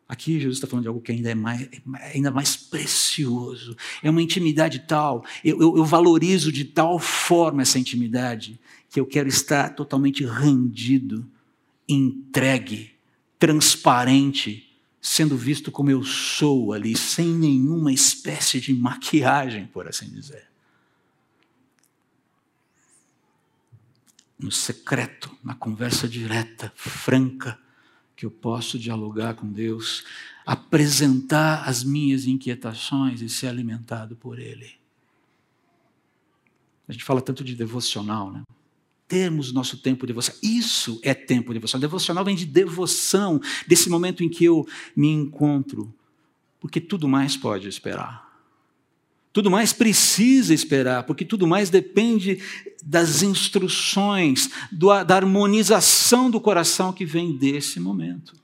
Aqui 0.06 0.38
Jesus 0.38 0.58
está 0.58 0.66
falando 0.66 0.82
de 0.82 0.88
algo 0.88 1.00
que 1.00 1.10
ainda 1.10 1.30
é 1.30 1.34
mais, 1.34 1.66
ainda 2.14 2.30
mais 2.30 2.54
precioso. 2.54 3.74
É 4.02 4.10
uma 4.10 4.20
intimidade 4.20 4.80
tal, 4.80 5.24
eu, 5.42 5.58
eu, 5.58 5.78
eu 5.78 5.84
valorizo 5.86 6.52
de 6.52 6.66
tal 6.66 6.98
forma 6.98 7.62
essa 7.62 7.78
intimidade, 7.78 8.60
que 8.90 9.00
eu 9.00 9.06
quero 9.06 9.30
estar 9.30 9.74
totalmente 9.74 10.26
rendido, 10.26 11.26
entregue 11.88 12.91
transparente, 13.42 14.72
sendo 15.00 15.36
visto 15.36 15.72
como 15.72 15.90
eu 15.90 16.04
sou 16.04 16.72
ali, 16.72 16.96
sem 16.96 17.26
nenhuma 17.26 17.92
espécie 17.92 18.60
de 18.60 18.72
maquiagem, 18.72 19.66
por 19.66 19.88
assim 19.88 20.08
dizer. 20.08 20.48
No 24.38 24.52
secreto, 24.52 25.28
na 25.42 25.56
conversa 25.56 26.06
direta, 26.06 26.72
franca, 26.76 27.58
que 28.14 28.24
eu 28.24 28.30
posso 28.30 28.78
dialogar 28.78 29.34
com 29.34 29.50
Deus, 29.50 30.04
apresentar 30.46 31.68
as 31.68 31.82
minhas 31.82 32.26
inquietações 32.26 33.22
e 33.22 33.28
ser 33.28 33.48
alimentado 33.48 34.14
por 34.14 34.38
Ele. 34.38 34.70
A 36.86 36.92
gente 36.92 37.02
fala 37.02 37.20
tanto 37.20 37.42
de 37.42 37.56
devocional, 37.56 38.30
né? 38.30 38.44
Termos 39.12 39.52
nosso 39.52 39.76
tempo 39.76 40.06
de 40.06 40.14
devoção. 40.14 40.34
Isso 40.42 40.98
é 41.02 41.12
tempo 41.12 41.48
de 41.48 41.58
devoção. 41.58 41.78
Devocional 41.78 42.24
vem 42.24 42.34
de 42.34 42.46
devoção, 42.46 43.38
desse 43.66 43.90
momento 43.90 44.24
em 44.24 44.28
que 44.30 44.42
eu 44.42 44.66
me 44.96 45.08
encontro. 45.08 45.94
Porque 46.58 46.80
tudo 46.80 47.06
mais 47.06 47.36
pode 47.36 47.68
esperar. 47.68 48.26
Tudo 49.30 49.50
mais 49.50 49.70
precisa 49.70 50.54
esperar, 50.54 51.02
porque 51.02 51.26
tudo 51.26 51.46
mais 51.46 51.68
depende 51.68 52.42
das 52.82 53.22
instruções, 53.22 54.48
do, 54.70 54.88
da 55.04 55.16
harmonização 55.16 56.30
do 56.30 56.40
coração 56.40 56.90
que 56.90 57.04
vem 57.04 57.36
desse 57.36 57.78
momento. 57.78 58.34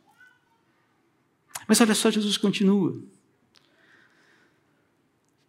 Mas 1.67 1.81
olha 1.81 1.95
só, 1.95 2.11
Jesus 2.11 2.37
continua. 2.37 3.01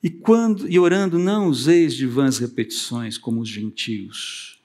E 0.01 0.09
quando 0.09 0.65
e 0.69 0.79
orando, 0.79 1.19
não 1.19 1.49
useis 1.49 1.93
de 1.93 2.07
vãs 2.07 2.37
repetições 2.37 3.17
como 3.17 3.41
os 3.41 3.49
gentios 3.49 4.58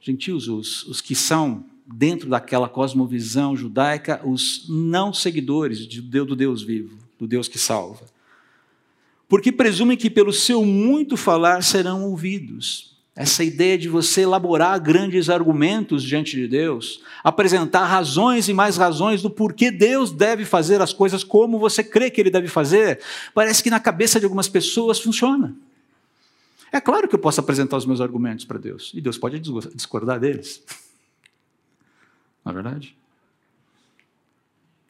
gentios, 0.00 0.48
os, 0.48 0.84
os 0.84 1.00
que 1.00 1.14
são 1.14 1.64
dentro 1.86 2.28
daquela 2.28 2.68
cosmovisão 2.68 3.56
judaica, 3.56 4.20
os 4.24 4.66
não 4.68 5.12
seguidores 5.12 5.86
do 5.86 6.36
Deus 6.36 6.62
vivo, 6.62 6.96
do 7.18 7.26
Deus 7.26 7.48
que 7.48 7.58
salva. 7.58 8.04
Porque 9.28 9.50
presumem 9.50 9.96
que 9.96 10.10
pelo 10.10 10.32
seu 10.32 10.64
muito 10.64 11.16
falar 11.16 11.62
serão 11.62 12.04
ouvidos. 12.04 12.92
Essa 13.14 13.44
ideia 13.44 13.76
de 13.76 13.88
você 13.88 14.22
elaborar 14.22 14.80
grandes 14.80 15.28
argumentos 15.28 16.02
diante 16.02 16.34
de 16.34 16.48
Deus, 16.48 17.02
apresentar 17.22 17.84
razões 17.84 18.48
e 18.48 18.54
mais 18.54 18.78
razões 18.78 19.20
do 19.20 19.28
porquê 19.28 19.70
Deus 19.70 20.10
deve 20.10 20.46
fazer 20.46 20.80
as 20.80 20.94
coisas 20.94 21.22
como 21.22 21.58
você 21.58 21.84
crê 21.84 22.10
que 22.10 22.20
Ele 22.22 22.30
deve 22.30 22.48
fazer, 22.48 23.00
parece 23.34 23.62
que 23.62 23.68
na 23.68 23.78
cabeça 23.78 24.18
de 24.18 24.24
algumas 24.24 24.48
pessoas 24.48 24.98
funciona. 24.98 25.54
É 26.72 26.80
claro 26.80 27.06
que 27.06 27.14
eu 27.14 27.18
posso 27.18 27.38
apresentar 27.38 27.76
os 27.76 27.84
meus 27.84 28.00
argumentos 28.00 28.46
para 28.46 28.58
Deus, 28.58 28.92
e 28.94 29.00
Deus 29.00 29.18
pode 29.18 29.38
discordar 29.38 30.18
deles. 30.18 30.64
Não 32.42 32.50
é 32.50 32.54
verdade? 32.54 32.96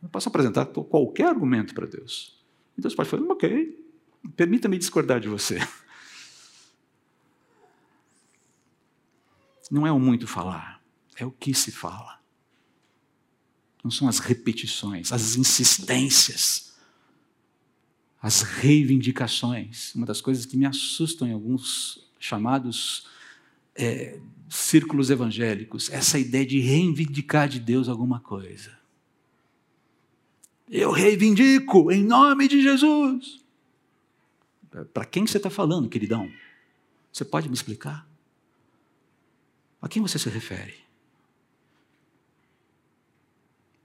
Eu 0.01 0.09
posso 0.09 0.29
apresentar 0.29 0.67
qualquer 0.67 1.27
argumento 1.27 1.75
para 1.75 1.87
Deus. 1.87 2.41
E 2.79 2.81
Deus 2.81 2.95
pode 2.95 3.09
falar, 3.09 3.25
ok, 3.25 3.85
permita-me 4.37 4.79
discordar 4.79 5.19
de 5.19 5.29
você. 5.29 5.59
Não 9.69 9.87
é 9.87 9.91
o 9.91 9.99
muito 9.99 10.29
falar, 10.29 10.81
é 11.17 11.27
o 11.27 11.33
que 11.33 11.53
se 11.53 11.73
fala. 11.73 12.21
Não 13.83 13.91
são 13.91 14.07
as 14.07 14.21
repetições, 14.21 15.13
as 15.13 15.35
insistências 15.35 16.72
as 18.23 18.43
reivindicações. 18.43 19.93
Uma 19.97 20.07
das 20.07 20.21
coisas 20.21 20.47
que 20.47 20.57
me 20.57 20.65
assustam 20.65 21.27
em 21.27 21.33
alguns 21.33 22.09
chamados 22.21 23.09
é, 23.75 24.21
círculos 24.49 25.11
evangélicos, 25.11 25.91
essa 25.91 26.21
ideia 26.21 26.47
de 26.47 26.61
reivindicar 26.61 27.49
de 27.49 27.59
Deus 27.59 27.89
alguma 27.89 28.21
coisa. 28.21 28.79
Eu 30.71 30.93
reivindico 30.93 31.91
em 31.91 32.05
nome 32.05 32.47
de 32.47 32.63
Jesus. 32.63 33.43
Para 34.95 35.05
quem 35.05 35.27
você 35.27 35.39
está 35.39 35.51
falando, 35.51 35.89
queridão? 35.89 36.31
Você 37.13 37.25
pode 37.25 37.49
me 37.49 37.55
explicar? 37.55 38.09
A 39.81 39.89
quem 39.89 40.01
você 40.01 40.19
se 40.19 40.31
refere? 40.31 40.77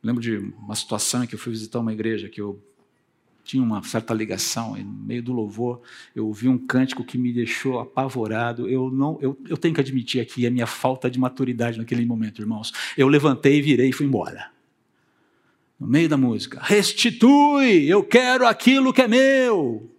Lembro 0.03 0.21
de 0.21 0.37
uma 0.37 0.75
situação 0.75 1.23
em 1.23 1.27
que 1.27 1.33
eu 1.33 1.39
fui 1.39 1.51
visitar 1.51 1.79
uma 1.79 1.91
igreja 1.91 2.29
que 2.29 2.39
eu 2.39 2.63
tinha 3.47 3.63
uma 3.63 3.81
certa 3.81 4.13
ligação, 4.13 4.77
e 4.77 4.83
no 4.83 4.91
meio 4.91 5.23
do 5.23 5.31
louvor, 5.31 5.81
eu 6.13 6.27
ouvi 6.27 6.49
um 6.49 6.57
cântico 6.57 7.03
que 7.03 7.17
me 7.17 7.31
deixou 7.31 7.79
apavorado. 7.79 8.67
Eu 8.69 8.91
não, 8.91 9.17
eu, 9.21 9.37
eu 9.47 9.55
tenho 9.55 9.73
que 9.73 9.79
admitir 9.79 10.19
aqui 10.19 10.45
a 10.45 10.51
minha 10.51 10.67
falta 10.67 11.09
de 11.09 11.17
maturidade 11.17 11.77
naquele 11.77 12.05
momento, 12.05 12.41
irmãos. 12.41 12.73
Eu 12.97 13.07
levantei, 13.07 13.61
virei 13.61 13.89
e 13.89 13.93
fui 13.93 14.05
embora. 14.05 14.51
No 15.79 15.87
meio 15.87 16.09
da 16.09 16.17
música, 16.17 16.59
restitui, 16.61 17.85
eu 17.85 18.03
quero 18.03 18.45
aquilo 18.45 18.91
que 18.91 19.01
é 19.01 19.07
meu. 19.07 19.89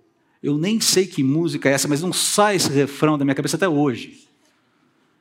Eu 0.43 0.59
nem 0.59 0.79
sei 0.79 1.07
que 1.07 1.23
música 1.23 1.71
é 1.71 1.73
essa, 1.73 1.89
mas 1.89 2.03
não 2.03 2.13
sai 2.13 2.57
esse 2.57 2.71
refrão 2.71 3.17
da 3.17 3.25
minha 3.25 3.35
cabeça 3.35 3.57
até 3.57 3.69
hoje. 3.69 4.29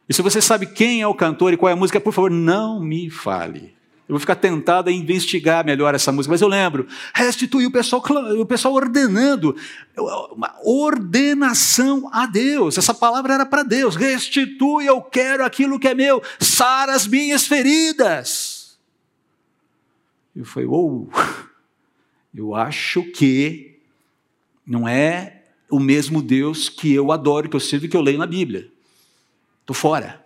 E 0.10 0.14
se 0.14 0.22
você 0.22 0.42
sabe 0.42 0.66
quem 0.66 1.02
é 1.02 1.08
o 1.08 1.16
cantor 1.16 1.54
e 1.54 1.58
qual 1.58 1.70
é 1.70 1.74
a 1.74 1.78
música, 1.78 2.02
por 2.02 2.14
favor, 2.14 2.30
não 2.30 2.80
me 2.80 3.10
fale. 3.10 3.77
Eu 4.08 4.14
vou 4.14 4.20
ficar 4.20 4.36
tentado 4.36 4.90
a 4.90 4.94
investigar 4.94 5.66
melhor 5.66 5.94
essa 5.94 6.14
música, 6.14 6.32
mas 6.32 6.42
eu 6.42 6.48
lembro, 6.48 6.88
restitui 7.14 7.66
o 7.66 7.72
pessoal, 7.72 8.02
o 8.40 8.46
pessoal 8.46 8.74
ordenando, 8.74 9.54
uma 10.32 10.56
ordenação 10.64 12.10
a 12.14 12.26
Deus. 12.26 12.78
Essa 12.78 12.94
palavra 12.94 13.34
era 13.34 13.46
para 13.46 13.64
Deus. 13.64 13.98
Restitui, 13.98 14.86
eu 14.86 15.02
quero 15.02 15.44
aquilo 15.44 15.78
que 15.78 15.90
é 15.90 15.94
meu, 15.94 16.24
sara 16.40 16.96
as 16.96 17.06
minhas 17.06 17.46
feridas. 17.46 18.78
Eu 20.34 20.46
falei, 20.46 20.70
uou, 20.70 21.10
eu 22.34 22.56
acho 22.56 23.04
que 23.12 23.78
não 24.66 24.88
é 24.88 25.44
o 25.70 25.82
mesmo 25.82 26.22
Deus 26.22 26.70
que 26.70 26.94
eu 26.94 27.12
adoro, 27.12 27.50
que 27.50 27.58
eu 27.58 27.60
sirvo 27.60 27.88
e 27.88 27.90
que 27.90 27.98
eu 27.98 28.02
leio 28.02 28.20
na 28.20 28.26
Bíblia. 28.26 28.72
Estou 29.60 29.76
fora. 29.76 30.26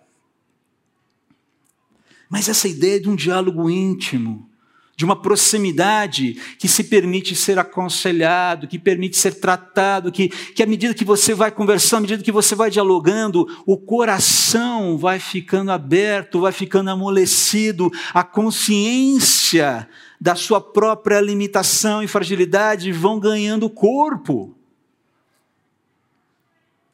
Mas 2.31 2.47
essa 2.47 2.65
ideia 2.65 2.97
de 2.97 3.09
um 3.09 3.15
diálogo 3.15 3.69
íntimo, 3.69 4.49
de 4.95 5.03
uma 5.03 5.21
proximidade 5.21 6.39
que 6.57 6.65
se 6.65 6.85
permite 6.85 7.35
ser 7.35 7.59
aconselhado, 7.59 8.69
que 8.69 8.79
permite 8.79 9.17
ser 9.17 9.33
tratado, 9.33 10.13
que, 10.13 10.29
que 10.29 10.63
à 10.63 10.65
medida 10.65 10.93
que 10.93 11.03
você 11.03 11.33
vai 11.33 11.51
conversando, 11.51 11.97
à 11.97 12.01
medida 12.03 12.23
que 12.23 12.31
você 12.31 12.55
vai 12.55 12.71
dialogando, 12.71 13.45
o 13.65 13.77
coração 13.77 14.97
vai 14.97 15.19
ficando 15.19 15.73
aberto, 15.73 16.39
vai 16.39 16.53
ficando 16.53 16.89
amolecido, 16.89 17.91
a 18.13 18.23
consciência 18.23 19.89
da 20.19 20.33
sua 20.33 20.61
própria 20.61 21.19
limitação 21.19 22.01
e 22.01 22.07
fragilidade 22.07 22.93
vão 22.93 23.19
ganhando 23.19 23.69
corpo. 23.69 24.55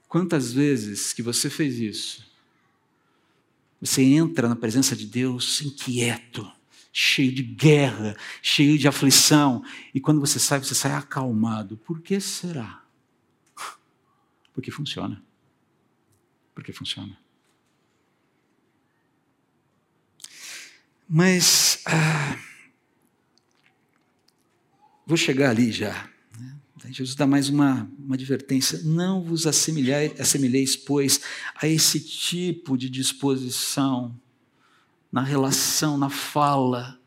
Quantas 0.10 0.52
vezes 0.52 1.14
que 1.14 1.22
você 1.22 1.48
fez 1.48 1.78
isso 1.78 2.27
você 3.80 4.02
entra 4.04 4.50
na 4.50 4.56
presença 4.56 4.96
de 4.96 5.06
Deus 5.06 5.62
inquieto, 5.62 6.52
cheio 6.92 7.32
de 7.32 7.44
guerra, 7.44 8.16
cheio 8.42 8.78
de 8.78 8.88
aflição, 8.88 9.64
e 9.94 10.00
quando 10.00 10.20
você 10.20 10.40
sai, 10.40 10.60
você 10.60 10.74
sai 10.74 10.94
acalmado. 10.94 11.78
Por 11.78 12.02
que 12.02 12.20
será? 12.20 12.84
Porque 14.54 14.72
funciona. 14.72 15.24
Porque 16.56 16.74
funciona. 16.74 17.18
Mas 21.08 21.82
ah, 21.86 22.38
vou 25.06 25.16
chegar 25.16 25.52
ali 25.52 25.72
já. 25.72 26.10
Jesus 26.86 27.16
dá 27.16 27.26
mais 27.26 27.50
uma, 27.50 27.90
uma 27.98 28.16
advertência: 28.16 28.82
não 28.84 29.22
vos 29.22 29.48
assemelheis, 29.48 30.76
pois, 30.76 31.22
a 31.56 31.68
esse 31.68 32.00
tipo 32.00 32.78
de 32.78 32.90
disposição 32.90 34.16
na 35.12 35.22
relação, 35.22 35.98
na 35.98 36.10
fala, 36.10 37.00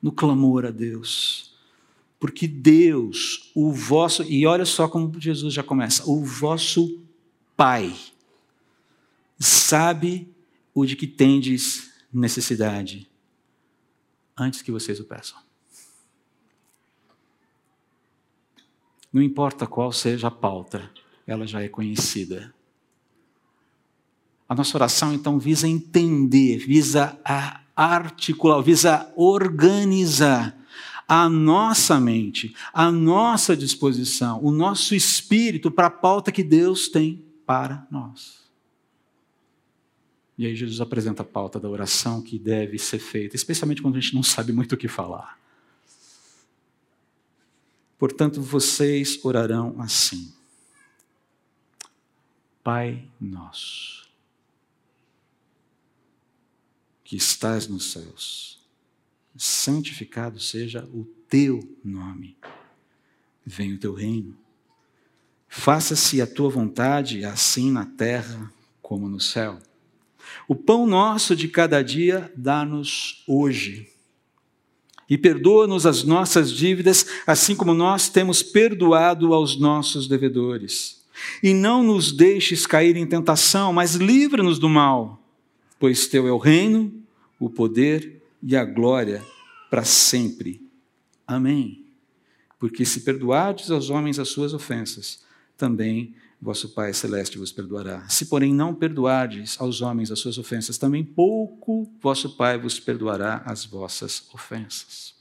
no 0.00 0.12
clamor 0.12 0.64
a 0.64 0.70
Deus. 0.70 1.56
Porque 2.20 2.48
Deus, 2.48 3.50
o 3.54 3.72
vosso, 3.72 4.22
e 4.24 4.44
olha 4.46 4.64
só 4.64 4.88
como 4.88 5.20
Jesus 5.20 5.54
já 5.54 5.62
começa: 5.62 6.08
o 6.08 6.24
vosso 6.24 7.02
Pai 7.56 7.92
sabe 9.38 10.32
o 10.72 10.86
de 10.86 10.94
que 10.94 11.06
tendes 11.06 11.90
necessidade 12.12 13.08
antes 14.36 14.62
que 14.62 14.70
vocês 14.70 15.00
o 15.00 15.04
peçam. 15.04 15.38
Não 19.18 19.24
importa 19.24 19.66
qual 19.66 19.90
seja 19.90 20.28
a 20.28 20.30
pauta, 20.30 20.88
ela 21.26 21.44
já 21.44 21.60
é 21.60 21.68
conhecida. 21.68 22.54
A 24.48 24.54
nossa 24.54 24.76
oração, 24.76 25.12
então, 25.12 25.40
visa 25.40 25.66
entender, 25.66 26.58
visa 26.58 27.18
articular, 27.74 28.62
visa 28.62 29.12
organizar 29.16 30.56
a 31.08 31.28
nossa 31.28 31.98
mente, 31.98 32.54
a 32.72 32.92
nossa 32.92 33.56
disposição, 33.56 34.40
o 34.40 34.52
nosso 34.52 34.94
espírito 34.94 35.68
para 35.68 35.88
a 35.88 35.90
pauta 35.90 36.30
que 36.30 36.44
Deus 36.44 36.86
tem 36.86 37.24
para 37.44 37.88
nós. 37.90 38.48
E 40.38 40.46
aí 40.46 40.54
Jesus 40.54 40.80
apresenta 40.80 41.22
a 41.22 41.26
pauta 41.26 41.58
da 41.58 41.68
oração 41.68 42.22
que 42.22 42.38
deve 42.38 42.78
ser 42.78 43.00
feita, 43.00 43.34
especialmente 43.34 43.82
quando 43.82 43.96
a 43.96 44.00
gente 44.00 44.14
não 44.14 44.22
sabe 44.22 44.52
muito 44.52 44.76
o 44.76 44.78
que 44.78 44.86
falar. 44.86 45.36
Portanto, 47.98 48.40
vocês 48.40 49.18
orarão 49.24 49.74
assim: 49.80 50.32
Pai 52.62 53.10
nosso, 53.20 54.08
que 57.02 57.16
estás 57.16 57.66
nos 57.66 57.90
céus, 57.90 58.64
santificado 59.36 60.38
seja 60.38 60.84
o 60.84 61.04
teu 61.28 61.60
nome. 61.82 62.36
Venha 63.44 63.74
o 63.74 63.78
teu 63.78 63.94
reino. 63.94 64.38
Faça-se 65.48 66.20
a 66.20 66.26
tua 66.26 66.50
vontade, 66.50 67.24
assim 67.24 67.72
na 67.72 67.86
terra 67.86 68.52
como 68.82 69.08
no 69.08 69.18
céu. 69.18 69.58
O 70.46 70.54
pão 70.54 70.86
nosso 70.86 71.34
de 71.34 71.48
cada 71.48 71.82
dia 71.82 72.30
dá-nos 72.36 73.24
hoje 73.26 73.90
e 75.08 75.16
perdoa-nos 75.16 75.86
as 75.86 76.04
nossas 76.04 76.52
dívidas, 76.52 77.06
assim 77.26 77.56
como 77.56 77.72
nós 77.72 78.08
temos 78.08 78.42
perdoado 78.42 79.32
aos 79.32 79.58
nossos 79.58 80.06
devedores. 80.06 81.02
E 81.42 81.54
não 81.54 81.82
nos 81.82 82.12
deixes 82.12 82.66
cair 82.66 82.96
em 82.96 83.06
tentação, 83.06 83.72
mas 83.72 83.94
livra-nos 83.94 84.58
do 84.58 84.68
mal, 84.68 85.20
pois 85.78 86.06
teu 86.06 86.28
é 86.28 86.32
o 86.32 86.38
reino, 86.38 86.92
o 87.40 87.48
poder 87.48 88.22
e 88.42 88.56
a 88.56 88.64
glória 88.64 89.24
para 89.70 89.84
sempre. 89.84 90.60
Amém. 91.26 91.84
Porque 92.58 92.84
se 92.84 93.00
perdoardes 93.00 93.70
aos 93.70 93.90
homens 93.90 94.18
as 94.18 94.28
suas 94.28 94.52
ofensas, 94.52 95.22
também 95.56 96.14
vosso 96.40 96.68
Pai 96.70 96.92
Celeste 96.92 97.38
vos 97.38 97.52
perdoará. 97.52 98.08
Se, 98.08 98.26
porém, 98.26 98.54
não 98.54 98.74
perdoardes 98.74 99.60
aos 99.60 99.80
homens 99.80 100.10
as 100.10 100.18
suas 100.20 100.38
ofensas, 100.38 100.78
também 100.78 101.04
pouco 101.04 101.90
vosso 102.00 102.36
Pai 102.36 102.58
vos 102.58 102.78
perdoará 102.78 103.42
as 103.44 103.64
vossas 103.64 104.28
ofensas. 104.32 105.14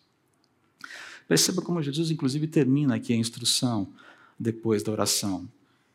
Perceba 1.27 1.61
como 1.61 1.81
Jesus, 1.81 2.09
inclusive, 2.11 2.47
termina 2.47 2.95
aqui 2.95 3.13
a 3.13 3.17
instrução 3.17 3.91
depois 4.39 4.83
da 4.83 4.91
oração. 4.91 5.47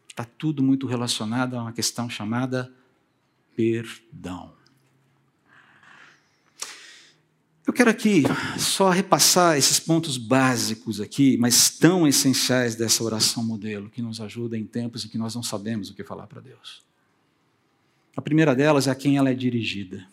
Está 0.09 0.25
tudo 0.25 0.63
muito 0.63 0.87
relacionado 0.87 1.55
a 1.55 1.63
uma 1.63 1.73
questão 1.73 2.11
chamada 2.11 2.71
perdão. 3.57 4.53
Eu 7.73 7.75
quero 7.75 7.89
aqui 7.89 8.23
só 8.59 8.91
repassar 8.91 9.57
esses 9.57 9.81
pontos 9.81 10.19
básicos 10.19 11.01
aqui, 11.01 11.39
mas 11.39 11.71
tão 11.71 12.07
essenciais 12.07 12.75
dessa 12.75 13.03
oração 13.03 13.43
modelo, 13.43 13.89
que 13.89 14.03
nos 14.03 14.21
ajuda 14.21 14.59
em 14.59 14.67
tempos 14.67 15.07
em 15.07 15.09
que 15.09 15.17
nós 15.17 15.35
não 15.35 15.43
sabemos 15.43 15.89
o 15.89 15.95
que 15.95 16.05
falar 16.05 16.27
para 16.27 16.43
Deus. 16.43 16.83
A 18.15 18.21
primeira 18.21 18.55
delas 18.55 18.89
é 18.89 18.91
a 18.91 18.95
quem 18.95 19.17
ela 19.17 19.31
é 19.31 19.35
dirigida. 19.35 20.07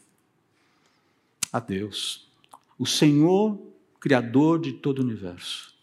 A 1.52 1.60
Deus. 1.60 2.30
O 2.78 2.86
Senhor, 2.86 3.60
Criador 4.00 4.62
de 4.62 4.72
todo 4.72 5.00
o 5.00 5.04
universo. 5.04 5.74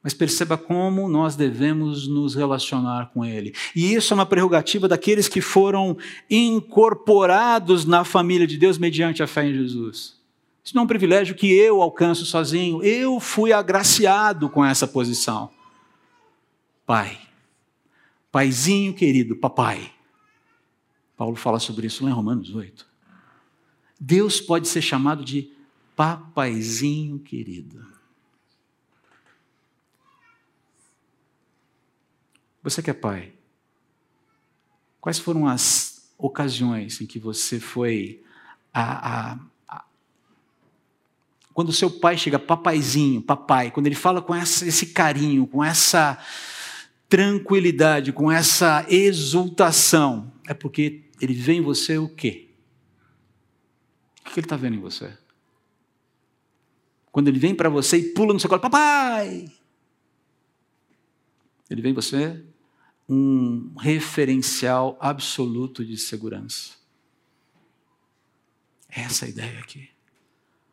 Mas 0.00 0.14
perceba 0.14 0.56
como 0.56 1.08
nós 1.08 1.34
devemos 1.34 2.06
nos 2.06 2.36
relacionar 2.36 3.10
com 3.12 3.24
Ele. 3.24 3.52
E 3.74 3.92
isso 3.92 4.14
é 4.14 4.14
uma 4.14 4.24
prerrogativa 4.24 4.86
daqueles 4.86 5.26
que 5.26 5.40
foram 5.40 5.98
incorporados 6.30 7.84
na 7.84 8.04
família 8.04 8.46
de 8.46 8.56
Deus 8.56 8.78
mediante 8.78 9.20
a 9.20 9.26
fé 9.26 9.48
em 9.48 9.52
Jesus. 9.52 10.17
Isso 10.68 10.74
não 10.74 10.82
é 10.82 10.84
um 10.84 10.86
privilégio 10.86 11.34
que 11.34 11.50
eu 11.50 11.80
alcanço 11.80 12.26
sozinho. 12.26 12.82
Eu 12.82 13.18
fui 13.18 13.54
agraciado 13.54 14.50
com 14.50 14.62
essa 14.62 14.86
posição. 14.86 15.50
Pai. 16.84 17.18
Paizinho 18.30 18.92
querido, 18.92 19.34
papai. 19.34 19.90
Paulo 21.16 21.36
fala 21.36 21.58
sobre 21.58 21.86
isso 21.86 22.04
lá 22.04 22.10
em 22.10 22.12
Romanos 22.12 22.54
8. 22.54 22.86
Deus 23.98 24.42
pode 24.42 24.68
ser 24.68 24.82
chamado 24.82 25.24
de 25.24 25.50
papaizinho 25.96 27.18
querido. 27.18 27.86
Você 32.62 32.82
que 32.82 32.90
é 32.90 32.92
pai, 32.92 33.32
quais 35.00 35.18
foram 35.18 35.48
as 35.48 36.12
ocasiões 36.18 37.00
em 37.00 37.06
que 37.06 37.18
você 37.18 37.58
foi 37.58 38.22
a, 38.70 39.30
a 39.32 39.38
quando 41.58 41.70
o 41.70 41.72
seu 41.72 41.90
pai 41.90 42.16
chega, 42.16 42.38
papaizinho, 42.38 43.20
papai, 43.20 43.72
quando 43.72 43.88
ele 43.88 43.96
fala 43.96 44.22
com 44.22 44.32
essa, 44.32 44.64
esse 44.64 44.86
carinho, 44.86 45.44
com 45.44 45.64
essa 45.64 46.16
tranquilidade, 47.08 48.12
com 48.12 48.30
essa 48.30 48.86
exultação, 48.88 50.32
é 50.46 50.54
porque 50.54 51.10
ele 51.20 51.34
vê 51.34 51.54
em 51.54 51.60
você 51.60 51.98
o 51.98 52.08
quê? 52.08 52.48
O 54.24 54.30
que 54.30 54.38
ele 54.38 54.46
está 54.46 54.56
vendo 54.56 54.76
em 54.76 54.80
você? 54.80 55.18
Quando 57.10 57.26
ele 57.26 57.40
vem 57.40 57.56
para 57.56 57.68
você 57.68 57.96
e 57.96 58.12
pula 58.12 58.32
no 58.32 58.38
seu 58.38 58.48
colo, 58.48 58.62
papai! 58.62 59.52
Ele 61.68 61.82
vem 61.82 61.90
em 61.90 61.94
você 61.96 62.40
um 63.08 63.74
referencial 63.80 64.96
absoluto 65.00 65.84
de 65.84 65.96
segurança. 65.96 66.74
Essa 68.88 69.24
é 69.24 69.26
a 69.26 69.30
ideia 69.30 69.58
aqui. 69.58 69.97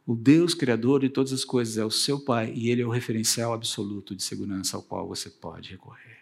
O 0.05 0.15
Deus 0.15 0.53
Criador 0.53 1.01
de 1.01 1.09
todas 1.09 1.33
as 1.33 1.43
coisas 1.43 1.77
é 1.77 1.85
o 1.85 1.89
seu 1.89 2.19
Pai 2.19 2.53
e 2.55 2.69
Ele 2.69 2.81
é 2.81 2.85
o 2.85 2.91
referencial 2.91 3.53
absoluto 3.53 4.15
de 4.15 4.21
segurança 4.21 4.77
ao 4.77 4.83
qual 4.83 5.07
você 5.07 5.29
pode 5.29 5.71
recorrer. 5.71 6.19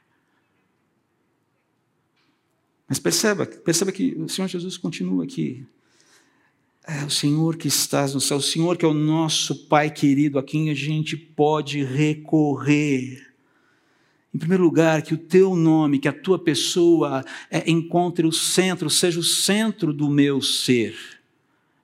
Mas 2.88 3.00
perceba, 3.00 3.46
perceba 3.46 3.92
que 3.92 4.14
o 4.16 4.30
Senhor 4.30 4.48
Jesus 4.48 4.78
continua 4.78 5.24
aqui. 5.24 5.66
É 6.86 7.04
o 7.06 7.10
Senhor 7.10 7.58
que 7.58 7.68
estás 7.68 8.14
no 8.14 8.22
céu, 8.22 8.38
o 8.38 8.42
Senhor 8.42 8.78
que 8.78 8.86
é 8.86 8.88
o 8.88 8.94
nosso 8.94 9.68
Pai 9.68 9.90
querido, 9.90 10.38
a 10.38 10.44
quem 10.44 10.70
a 10.70 10.74
gente 10.74 11.18
pode 11.18 11.84
recorrer. 11.84 13.34
Em 14.34 14.38
primeiro 14.38 14.64
lugar, 14.64 15.02
que 15.02 15.14
o 15.14 15.18
teu 15.18 15.56
nome, 15.56 16.00
que 16.00 16.08
a 16.08 16.14
tua 16.14 16.40
pessoa 16.40 17.24
é, 17.50 17.70
encontre 17.70 18.26
o 18.26 18.32
centro, 18.32 18.90
seja 18.90 19.20
o 19.20 19.24
centro 19.24 19.94
do 19.94 20.10
meu 20.10 20.42
ser. 20.42 21.23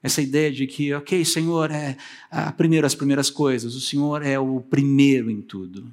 Essa 0.02 0.22
ideia 0.22 0.50
de 0.50 0.66
que, 0.66 0.92
ok, 0.94 1.24
Senhor, 1.24 1.70
é 1.70 1.96
a 2.30 2.50
primeiro, 2.52 2.86
as 2.86 2.94
primeiras 2.94 3.28
coisas, 3.28 3.74
o 3.74 3.80
Senhor 3.80 4.22
é 4.22 4.38
o 4.38 4.60
primeiro 4.60 5.30
em 5.30 5.40
tudo. 5.40 5.90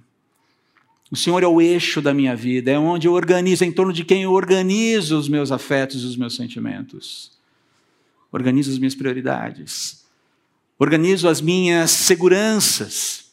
O 1.11 1.15
Senhor 1.15 1.41
é 1.43 1.47
o 1.47 1.61
eixo 1.61 2.01
da 2.01 2.13
minha 2.13 2.35
vida, 2.35 2.71
é 2.71 2.79
onde 2.79 3.07
eu 3.07 3.13
organizo, 3.13 3.63
é 3.63 3.67
em 3.67 3.71
torno 3.71 3.93
de 3.93 4.03
quem 4.03 4.23
eu 4.23 4.31
organizo 4.31 5.17
os 5.17 5.29
meus 5.29 5.51
afetos 5.51 6.03
e 6.03 6.05
os 6.05 6.17
meus 6.17 6.35
sentimentos. 6.35 7.31
Organizo 8.31 8.71
as 8.71 8.77
minhas 8.77 8.95
prioridades. 8.95 10.05
Organizo 10.77 11.27
as 11.27 11.41
minhas 11.41 11.91
seguranças 11.91 13.27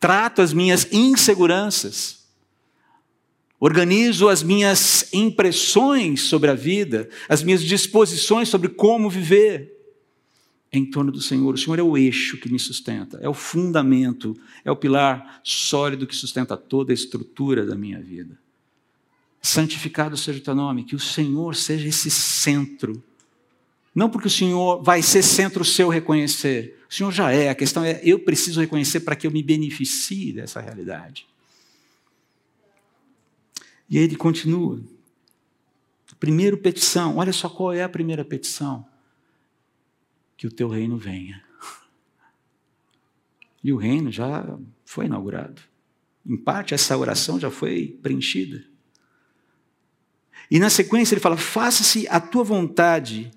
trato 0.00 0.42
as 0.42 0.52
minhas 0.52 0.86
inseguranças, 0.92 2.17
organizo 3.60 4.28
as 4.28 4.42
minhas 4.42 5.12
impressões 5.12 6.22
sobre 6.22 6.50
a 6.50 6.54
vida, 6.54 7.08
as 7.28 7.42
minhas 7.42 7.62
disposições 7.62 8.48
sobre 8.48 8.68
como 8.68 9.10
viver 9.10 9.76
em 10.72 10.84
torno 10.84 11.10
do 11.10 11.20
Senhor. 11.20 11.54
O 11.54 11.58
Senhor 11.58 11.78
é 11.78 11.82
o 11.82 11.96
eixo 11.96 12.38
que 12.38 12.50
me 12.50 12.58
sustenta, 12.58 13.18
é 13.20 13.28
o 13.28 13.34
fundamento, 13.34 14.36
é 14.64 14.70
o 14.70 14.76
pilar 14.76 15.40
sólido 15.42 16.06
que 16.06 16.14
sustenta 16.14 16.56
toda 16.56 16.92
a 16.92 16.94
estrutura 16.94 17.64
da 17.66 17.74
minha 17.74 18.00
vida. 18.00 18.38
Santificado 19.40 20.16
seja 20.16 20.38
o 20.38 20.42
teu 20.42 20.54
nome, 20.54 20.84
que 20.84 20.96
o 20.96 21.00
Senhor 21.00 21.54
seja 21.54 21.88
esse 21.88 22.10
centro. 22.10 23.02
Não 23.94 24.10
porque 24.10 24.28
o 24.28 24.30
Senhor 24.30 24.82
vai 24.82 25.02
ser 25.02 25.22
centro 25.22 25.64
seu 25.64 25.88
reconhecer, 25.88 26.78
o 26.88 26.94
Senhor 26.94 27.12
já 27.12 27.32
é, 27.32 27.48
a 27.48 27.54
questão 27.54 27.84
é 27.84 28.00
eu 28.02 28.18
preciso 28.20 28.60
reconhecer 28.60 29.00
para 29.00 29.16
que 29.16 29.26
eu 29.26 29.30
me 29.30 29.42
beneficie 29.42 30.32
dessa 30.32 30.60
realidade. 30.60 31.26
E 33.88 33.98
aí 33.98 34.04
ele 34.04 34.16
continua. 34.16 34.82
Primeiro 36.20 36.58
petição, 36.58 37.16
olha 37.16 37.32
só 37.32 37.48
qual 37.48 37.72
é 37.72 37.82
a 37.82 37.88
primeira 37.88 38.24
petição: 38.24 38.86
que 40.36 40.46
o 40.46 40.52
teu 40.52 40.68
reino 40.68 40.96
venha. 40.96 41.42
E 43.62 43.72
o 43.72 43.76
reino 43.76 44.10
já 44.10 44.56
foi 44.84 45.06
inaugurado. 45.06 45.60
Em 46.24 46.36
parte, 46.36 46.74
essa 46.74 46.96
oração 46.96 47.40
já 47.40 47.50
foi 47.50 47.98
preenchida. 48.00 48.64
E 50.48 50.58
na 50.58 50.70
sequência 50.70 51.14
ele 51.14 51.20
fala: 51.20 51.36
faça-se 51.36 52.06
a 52.08 52.20
tua 52.20 52.44
vontade 52.44 53.30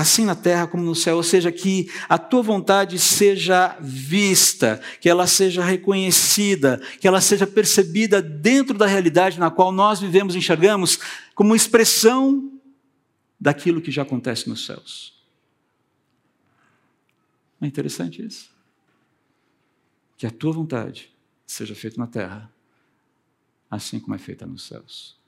assim 0.00 0.24
na 0.24 0.34
terra 0.34 0.66
como 0.66 0.82
no 0.82 0.94
céu, 0.94 1.16
ou 1.16 1.22
seja, 1.22 1.52
que 1.52 1.90
a 2.08 2.16
tua 2.16 2.42
vontade 2.42 2.98
seja 2.98 3.76
vista, 3.80 4.80
que 5.00 5.08
ela 5.08 5.26
seja 5.26 5.62
reconhecida, 5.62 6.80
que 6.98 7.06
ela 7.06 7.20
seja 7.20 7.46
percebida 7.46 8.22
dentro 8.22 8.76
da 8.76 8.86
realidade 8.86 9.38
na 9.38 9.50
qual 9.50 9.70
nós 9.70 10.00
vivemos 10.00 10.34
e 10.34 10.38
enxergamos 10.38 10.98
como 11.34 11.54
expressão 11.54 12.58
daquilo 13.38 13.80
que 13.80 13.90
já 13.90 14.02
acontece 14.02 14.48
nos 14.48 14.64
céus. 14.64 15.14
É 17.60 17.66
interessante 17.66 18.24
isso? 18.24 18.50
Que 20.16 20.26
a 20.26 20.30
tua 20.30 20.52
vontade 20.52 21.12
seja 21.46 21.74
feita 21.74 21.98
na 21.98 22.06
terra, 22.06 22.50
assim 23.70 24.00
como 24.00 24.14
é 24.14 24.18
feita 24.18 24.46
nos 24.46 24.66
céus. 24.66 25.18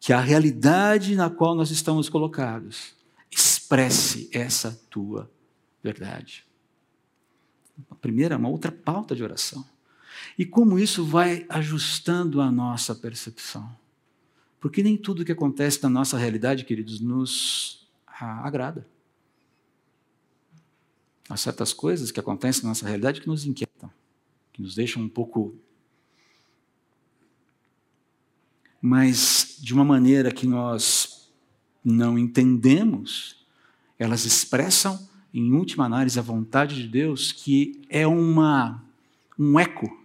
Que 0.00 0.12
a 0.12 0.20
realidade 0.20 1.14
na 1.14 1.28
qual 1.28 1.54
nós 1.54 1.70
estamos 1.70 2.08
colocados 2.08 2.96
expresse 3.66 4.30
essa 4.32 4.80
tua 4.88 5.28
verdade. 5.82 6.46
A 7.90 7.96
primeira, 7.96 8.36
uma 8.36 8.48
outra 8.48 8.70
pauta 8.70 9.14
de 9.14 9.24
oração. 9.24 9.66
E 10.38 10.46
como 10.46 10.78
isso 10.78 11.04
vai 11.04 11.44
ajustando 11.48 12.40
a 12.40 12.50
nossa 12.50 12.94
percepção. 12.94 13.68
Porque 14.60 14.84
nem 14.84 14.96
tudo 14.96 15.24
que 15.24 15.32
acontece 15.32 15.82
na 15.82 15.90
nossa 15.90 16.16
realidade, 16.16 16.64
queridos, 16.64 17.00
nos 17.00 17.88
agrada. 18.06 18.86
Há 21.28 21.36
certas 21.36 21.72
coisas 21.72 22.12
que 22.12 22.20
acontecem 22.20 22.62
na 22.62 22.68
nossa 22.68 22.86
realidade 22.86 23.20
que 23.20 23.26
nos 23.26 23.44
inquietam, 23.44 23.90
que 24.52 24.62
nos 24.62 24.76
deixam 24.76 25.02
um 25.02 25.08
pouco. 25.08 25.58
Mas 28.80 29.56
de 29.60 29.74
uma 29.74 29.84
maneira 29.84 30.30
que 30.30 30.46
nós 30.46 31.28
não 31.84 32.16
entendemos, 32.16 33.45
elas 33.98 34.24
expressam, 34.24 35.08
em 35.32 35.52
última 35.52 35.84
análise, 35.84 36.18
a 36.18 36.22
vontade 36.22 36.76
de 36.76 36.88
Deus, 36.88 37.32
que 37.32 37.82
é 37.88 38.06
uma, 38.06 38.82
um 39.38 39.58
eco 39.58 40.04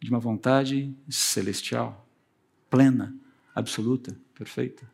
de 0.00 0.10
uma 0.10 0.18
vontade 0.18 0.94
celestial, 1.08 2.06
plena, 2.68 3.14
absoluta, 3.54 4.16
perfeita. 4.34 4.86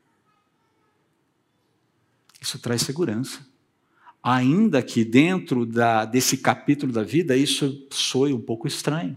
Isso 2.40 2.58
traz 2.58 2.82
segurança. 2.82 3.44
Ainda 4.22 4.82
que 4.82 5.04
dentro 5.04 5.66
da, 5.66 6.04
desse 6.04 6.36
capítulo 6.36 6.92
da 6.92 7.02
vida 7.02 7.36
isso 7.36 7.86
soe 7.90 8.32
um 8.32 8.40
pouco 8.40 8.68
estranho. 8.68 9.16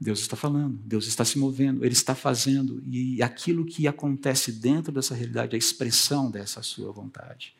Deus 0.00 0.20
está 0.20 0.36
falando, 0.36 0.78
Deus 0.84 1.08
está 1.08 1.24
se 1.24 1.38
movendo, 1.38 1.84
Ele 1.84 1.92
está 1.92 2.14
fazendo, 2.14 2.80
e 2.86 3.20
aquilo 3.20 3.64
que 3.64 3.88
acontece 3.88 4.52
dentro 4.52 4.92
dessa 4.92 5.12
realidade 5.14 5.54
é 5.54 5.56
a 5.56 5.58
expressão 5.58 6.30
dessa 6.30 6.62
sua 6.62 6.92
vontade. 6.92 7.52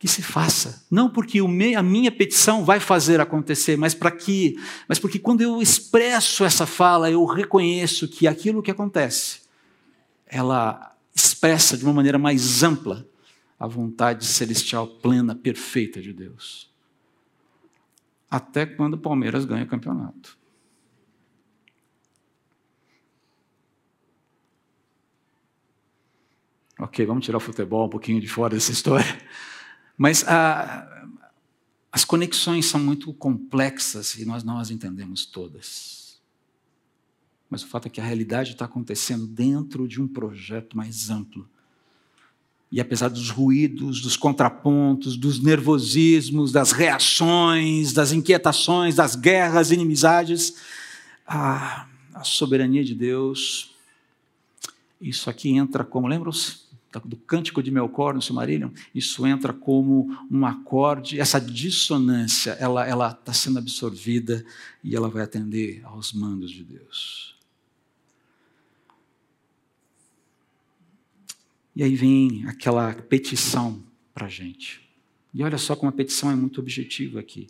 Que 0.00 0.08
se 0.08 0.22
faça, 0.22 0.84
não 0.90 1.08
porque 1.08 1.38
a 1.38 1.82
minha 1.82 2.10
petição 2.10 2.64
vai 2.64 2.80
fazer 2.80 3.20
acontecer, 3.20 3.76
mas 3.76 3.94
para 3.94 4.10
que, 4.10 4.58
mas 4.88 4.98
porque 4.98 5.18
quando 5.18 5.42
eu 5.42 5.62
expresso 5.62 6.42
essa 6.42 6.66
fala, 6.66 7.10
eu 7.10 7.24
reconheço 7.24 8.08
que 8.08 8.26
aquilo 8.26 8.62
que 8.62 8.70
acontece, 8.70 9.42
ela 10.26 10.96
expressa 11.14 11.76
de 11.76 11.84
uma 11.84 11.92
maneira 11.92 12.18
mais 12.18 12.62
ampla 12.62 13.06
a 13.58 13.66
vontade 13.66 14.24
celestial 14.24 14.86
plena, 14.86 15.34
perfeita 15.34 16.00
de 16.00 16.12
Deus. 16.12 16.68
Até 18.28 18.64
quando 18.64 18.94
o 18.94 18.98
Palmeiras 18.98 19.44
ganha 19.44 19.64
o 19.64 19.68
campeonato. 19.68 20.39
Ok, 26.82 27.04
vamos 27.04 27.26
tirar 27.26 27.36
o 27.36 27.40
futebol 27.40 27.86
um 27.86 27.90
pouquinho 27.90 28.18
de 28.22 28.26
fora 28.26 28.54
dessa 28.54 28.72
história. 28.72 29.20
Mas 29.98 30.26
a, 30.26 31.06
as 31.92 32.06
conexões 32.06 32.64
são 32.64 32.80
muito 32.80 33.12
complexas 33.12 34.16
e 34.16 34.24
nós 34.24 34.42
não 34.42 34.56
as 34.56 34.70
entendemos 34.70 35.26
todas. 35.26 36.18
Mas 37.50 37.62
o 37.62 37.66
fato 37.66 37.86
é 37.86 37.90
que 37.90 38.00
a 38.00 38.04
realidade 38.04 38.52
está 38.52 38.64
acontecendo 38.64 39.26
dentro 39.26 39.86
de 39.86 40.00
um 40.00 40.08
projeto 40.08 40.74
mais 40.74 41.10
amplo. 41.10 41.46
E 42.72 42.80
apesar 42.80 43.08
dos 43.08 43.28
ruídos, 43.28 44.00
dos 44.00 44.16
contrapontos, 44.16 45.18
dos 45.18 45.42
nervosismos, 45.42 46.50
das 46.50 46.72
reações, 46.72 47.92
das 47.92 48.12
inquietações, 48.12 48.94
das 48.94 49.16
guerras, 49.16 49.70
inimizades, 49.70 50.54
a, 51.26 51.86
a 52.14 52.24
soberania 52.24 52.82
de 52.82 52.94
Deus, 52.94 53.74
isso 55.00 55.28
aqui 55.28 55.50
entra 55.50 55.84
como, 55.84 56.06
lembram-se? 56.06 56.69
Do 57.04 57.16
cântico 57.16 57.62
de 57.62 57.70
Melkor 57.70 58.14
no 58.14 58.22
Silmarillion, 58.22 58.70
isso 58.94 59.26
entra 59.26 59.52
como 59.52 60.08
um 60.30 60.44
acorde, 60.44 61.20
essa 61.20 61.40
dissonância, 61.40 62.52
ela 62.52 63.10
está 63.10 63.32
sendo 63.32 63.58
absorvida 63.58 64.44
e 64.82 64.96
ela 64.96 65.08
vai 65.08 65.22
atender 65.22 65.82
aos 65.84 66.12
mandos 66.12 66.50
de 66.50 66.64
Deus. 66.64 67.38
E 71.76 71.82
aí 71.82 71.94
vem 71.94 72.46
aquela 72.46 72.92
petição 72.92 73.82
para 74.12 74.26
a 74.26 74.28
gente. 74.28 74.86
E 75.32 75.42
olha 75.42 75.56
só 75.56 75.76
como 75.76 75.88
a 75.88 75.92
petição 75.92 76.30
é 76.30 76.34
muito 76.34 76.60
objetiva 76.60 77.20
aqui. 77.20 77.46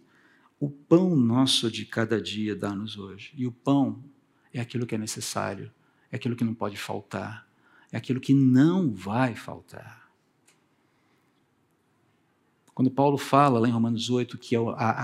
O 0.61 0.69
pão 0.69 1.17
nosso 1.17 1.71
de 1.71 1.87
cada 1.87 2.21
dia 2.21 2.55
dá-nos 2.55 2.99
hoje. 2.99 3.33
E 3.35 3.47
o 3.47 3.51
pão 3.51 4.05
é 4.53 4.61
aquilo 4.61 4.87
que 4.87 4.95
é 4.95 4.99
necessário, 4.99 5.73
é 6.13 6.17
aquilo 6.17 6.37
que 6.37 6.45
não 6.45 6.55
pode 6.55 6.77
faltar, 6.77 7.50
é 7.93 7.97
aquilo 7.97 8.21
que 8.21 8.35
não 8.35 8.91
vai 8.91 9.35
faltar. 9.35 10.01
Quando 12.73 12.91
Paulo 12.91 13.19
fala 13.19 13.59
lá 13.59 13.69
em 13.69 13.73
Romanos 13.73 14.09
8 14.09 14.39
que 14.39 14.57
a, 14.57 14.61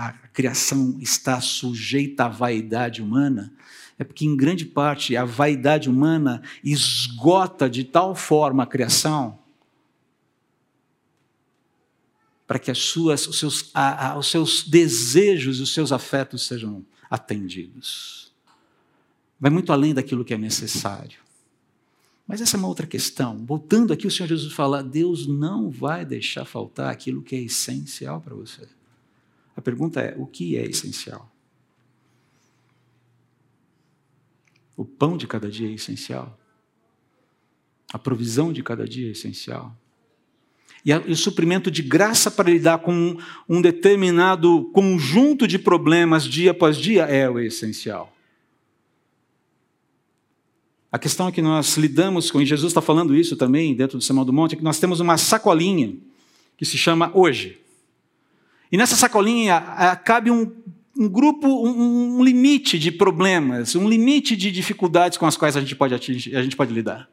a, 0.07 0.13
criação 0.29 0.97
está 0.99 1.39
sujeita 1.39 2.25
à 2.25 2.27
vaidade 2.27 3.01
humana, 3.01 3.53
é 3.99 4.03
porque, 4.03 4.25
em 4.25 4.35
grande 4.35 4.65
parte, 4.65 5.15
a 5.15 5.25
vaidade 5.25 5.89
humana 5.89 6.41
esgota 6.63 7.69
de 7.69 7.83
tal 7.83 8.15
forma 8.15 8.63
a 8.63 8.67
criação 8.67 9.37
para 12.47 12.57
que 12.57 12.71
as 12.71 12.77
suas, 12.79 13.27
os, 13.27 13.37
seus, 13.37 13.69
a, 13.73 14.17
os 14.17 14.31
seus 14.31 14.63
desejos 14.63 15.59
e 15.59 15.61
os 15.61 15.73
seus 15.73 15.91
afetos 15.91 16.47
sejam 16.47 16.85
atendidos. 17.09 18.33
Vai 19.39 19.51
muito 19.51 19.71
além 19.73 19.93
daquilo 19.93 20.23
que 20.23 20.33
é 20.33 20.37
necessário. 20.37 21.26
Mas 22.27 22.41
essa 22.41 22.57
é 22.57 22.59
uma 22.59 22.67
outra 22.67 22.85
questão. 22.85 23.45
Voltando 23.45 23.93
aqui, 23.93 24.05
o 24.05 24.11
Senhor 24.11 24.27
Jesus 24.27 24.51
fala: 24.53 24.83
Deus 24.83 25.25
não 25.25 25.69
vai 25.69 26.05
deixar 26.05 26.45
faltar 26.45 26.91
aquilo 26.91 27.21
que 27.21 27.35
é 27.35 27.39
essencial 27.39 28.19
para 28.19 28.35
você. 28.35 28.67
A 29.55 29.61
pergunta 29.61 30.01
é: 30.01 30.13
o 30.17 30.27
que 30.27 30.57
é 30.57 30.65
essencial? 30.65 31.31
O 34.75 34.85
pão 34.85 35.17
de 35.17 35.25
cada 35.25 35.49
dia 35.49 35.69
é 35.69 35.73
essencial. 35.73 36.37
A 37.91 37.97
provisão 37.97 38.51
de 38.51 38.61
cada 38.61 38.85
dia 38.85 39.07
é 39.07 39.11
essencial 39.11 39.75
e, 40.87 40.93
o 40.93 41.15
suprimento 41.17 41.69
de 41.69 41.81
graça 41.81 42.31
para 42.31 42.49
lidar 42.49 42.79
com 42.79 43.17
um 43.47 43.61
determinado 43.61 44.69
conjunto 44.73 45.45
de 45.45 45.59
problemas 45.59 46.23
dia 46.23 46.51
após 46.51 46.77
dia 46.77 47.03
é 47.03 47.29
o 47.29 47.39
essencial. 47.39 48.13
A 50.97 50.99
questão 50.99 51.27
é 51.27 51.31
que 51.31 51.43
nós 51.43 51.77
lidamos 51.77 52.31
com, 52.31 52.41
e 52.41 52.45
Jesus 52.45 52.71
está 52.71 52.81
falando 52.81 53.15
isso 53.15 53.37
também 53.37 53.75
dentro 53.75 53.99
do 53.99 54.03
Sermão 54.03 54.25
do 54.25 54.33
Monte, 54.33 54.55
é 54.55 54.57
que 54.57 54.63
nós 54.63 54.79
temos 54.79 54.99
uma 54.99 55.15
sacolinha 55.15 55.93
que 56.57 56.65
se 56.65 56.75
chama 56.75 57.11
hoje. 57.13 57.59
E 58.71 58.77
nessa 58.77 58.95
sacolinha 58.95 59.61
cabe 60.03 60.31
um, 60.31 60.51
um 60.97 61.07
grupo, 61.07 61.47
um, 61.47 62.17
um, 62.17 62.23
limite 62.23 62.79
de 62.79 62.91
problemas, 62.91 63.75
um 63.75 63.87
limite 63.87 64.35
de 64.35 64.51
dificuldades 64.51 65.19
com 65.19 65.27
as 65.27 65.37
quais 65.37 65.55
a 65.55 65.59
gente 65.59 65.75
pode, 65.75 65.93
atingir, 65.93 66.35
a 66.35 66.41
gente 66.41 66.55
pode 66.55 66.73
lidar. 66.73 67.07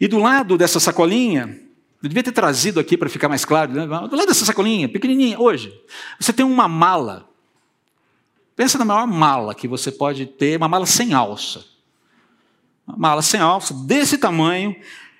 E 0.00 0.08
do 0.08 0.18
lado 0.18 0.58
dessa 0.58 0.80
sacolinha, 0.80 1.60
eu 2.02 2.08
devia 2.08 2.24
ter 2.24 2.32
trazido 2.32 2.80
aqui 2.80 2.96
para 2.96 3.08
ficar 3.08 3.28
mais 3.28 3.44
claro, 3.44 3.72
né? 3.72 3.86
do 3.86 4.16
lado 4.16 4.26
dessa 4.26 4.44
sacolinha, 4.44 4.88
pequenininha, 4.88 5.38
hoje, 5.38 5.72
você 6.18 6.32
tem 6.32 6.44
uma 6.44 6.66
mala. 6.66 7.31
Pensa 8.56 8.78
na 8.78 8.84
maior 8.84 9.06
mala 9.06 9.54
que 9.54 9.68
você 9.68 9.90
pode 9.90 10.26
ter, 10.26 10.56
uma 10.56 10.68
mala 10.68 10.86
sem 10.86 11.14
alça. 11.14 11.64
Uma 12.86 12.96
mala 12.96 13.22
sem 13.22 13.40
alça, 13.40 13.72
desse 13.72 14.18
tamanho, 14.18 14.74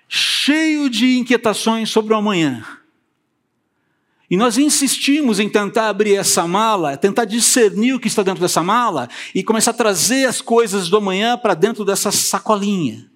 cheio 0.08 0.90
de 0.90 1.18
inquietações 1.18 1.90
sobre 1.90 2.12
o 2.12 2.16
amanhã. 2.16 2.64
E 4.32 4.36
nós 4.36 4.56
insistimos 4.56 5.38
em 5.38 5.46
tentar 5.46 5.90
abrir 5.90 6.14
essa 6.16 6.46
mala, 6.46 6.96
tentar 6.96 7.26
discernir 7.26 7.92
o 7.92 8.00
que 8.00 8.08
está 8.08 8.22
dentro 8.22 8.40
dessa 8.40 8.62
mala 8.62 9.08
e 9.34 9.44
começar 9.44 9.72
a 9.72 9.74
trazer 9.74 10.24
as 10.24 10.40
coisas 10.40 10.88
do 10.88 10.96
amanhã 10.96 11.36
para 11.36 11.52
dentro 11.52 11.84
dessa 11.84 12.10
sacolinha. 12.10 13.11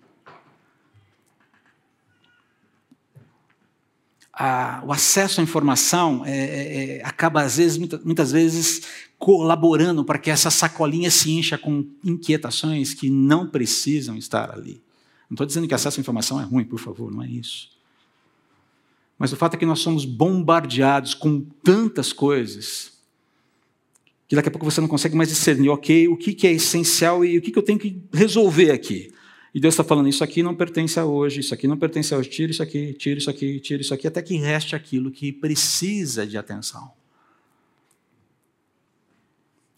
A, 4.39 4.83
o 4.87 4.93
acesso 4.93 5.41
à 5.41 5.43
informação 5.43 6.23
é, 6.27 6.31
é, 6.31 6.97
é, 6.99 7.05
acaba, 7.05 7.41
às 7.41 7.57
vezes, 7.57 7.79
muitas, 8.05 8.33
vezes, 8.33 8.83
colaborando 9.19 10.05
para 10.05 10.19
que 10.19 10.31
essa 10.31 10.51
sacolinha 10.51 11.11
se 11.11 11.31
encha 11.31 11.57
com 11.57 11.87
inquietações 12.05 12.93
que 12.93 13.09
não 13.09 13.49
precisam 13.49 14.15
estar 14.15 14.51
ali. 14.51 14.83
Não 15.31 15.35
estou 15.35 15.47
dizendo 15.47 15.67
que 15.67 15.75
acesso 15.75 15.99
à 15.99 16.03
informação 16.03 16.39
é 16.39 16.45
ruim, 16.45 16.65
por 16.65 16.79
favor, 16.79 17.11
não 17.11 17.23
é 17.23 17.27
isso. 17.27 17.71
Mas 19.19 19.33
o 19.33 19.37
fato 19.37 19.55
é 19.55 19.57
que 19.57 19.65
nós 19.65 19.79
somos 19.79 20.05
bombardeados 20.05 21.15
com 21.15 21.41
tantas 21.65 22.13
coisas 22.13 22.93
que 24.29 24.37
daqui 24.37 24.49
a 24.49 24.53
pouco 24.53 24.71
você 24.71 24.81
não 24.81 24.89
consegue 24.89 25.17
mais 25.17 25.31
discernir, 25.31 25.71
ok, 25.71 26.09
o 26.09 26.17
que, 26.17 26.47
é 26.47 26.53
essencial 26.53 27.25
e 27.25 27.39
o 27.39 27.41
que 27.41 27.57
eu 27.57 27.63
tenho 27.63 27.79
que 27.79 28.03
resolver 28.13 28.71
aqui. 28.71 29.13
E 29.57 29.59
Deus 29.59 29.73
está 29.73 29.83
falando: 29.83 30.07
isso 30.07 30.23
aqui 30.23 30.43
não 30.43 30.55
pertence 30.55 31.01
a 31.01 31.07
hoje, 31.07 31.41
isso 31.41 31.55
aqui 31.55 31.67
não 31.67 31.79
pertence 31.79 32.13
a 32.13 32.19
hoje, 32.19 32.29
tira 32.29 32.51
isso 32.53 32.63
aqui, 32.63 32.93
tira 32.93 33.19
isso 33.19 33.31
aqui, 33.31 33.59
tira 33.59 33.81
isso 33.81 33.95
aqui, 33.95 34.07
até 34.07 34.21
que 34.21 34.37
reste 34.37 34.77
aquilo 34.77 35.11
que 35.11 35.33
precisa 35.33 36.27
de 36.27 36.37
atenção. 36.37 36.93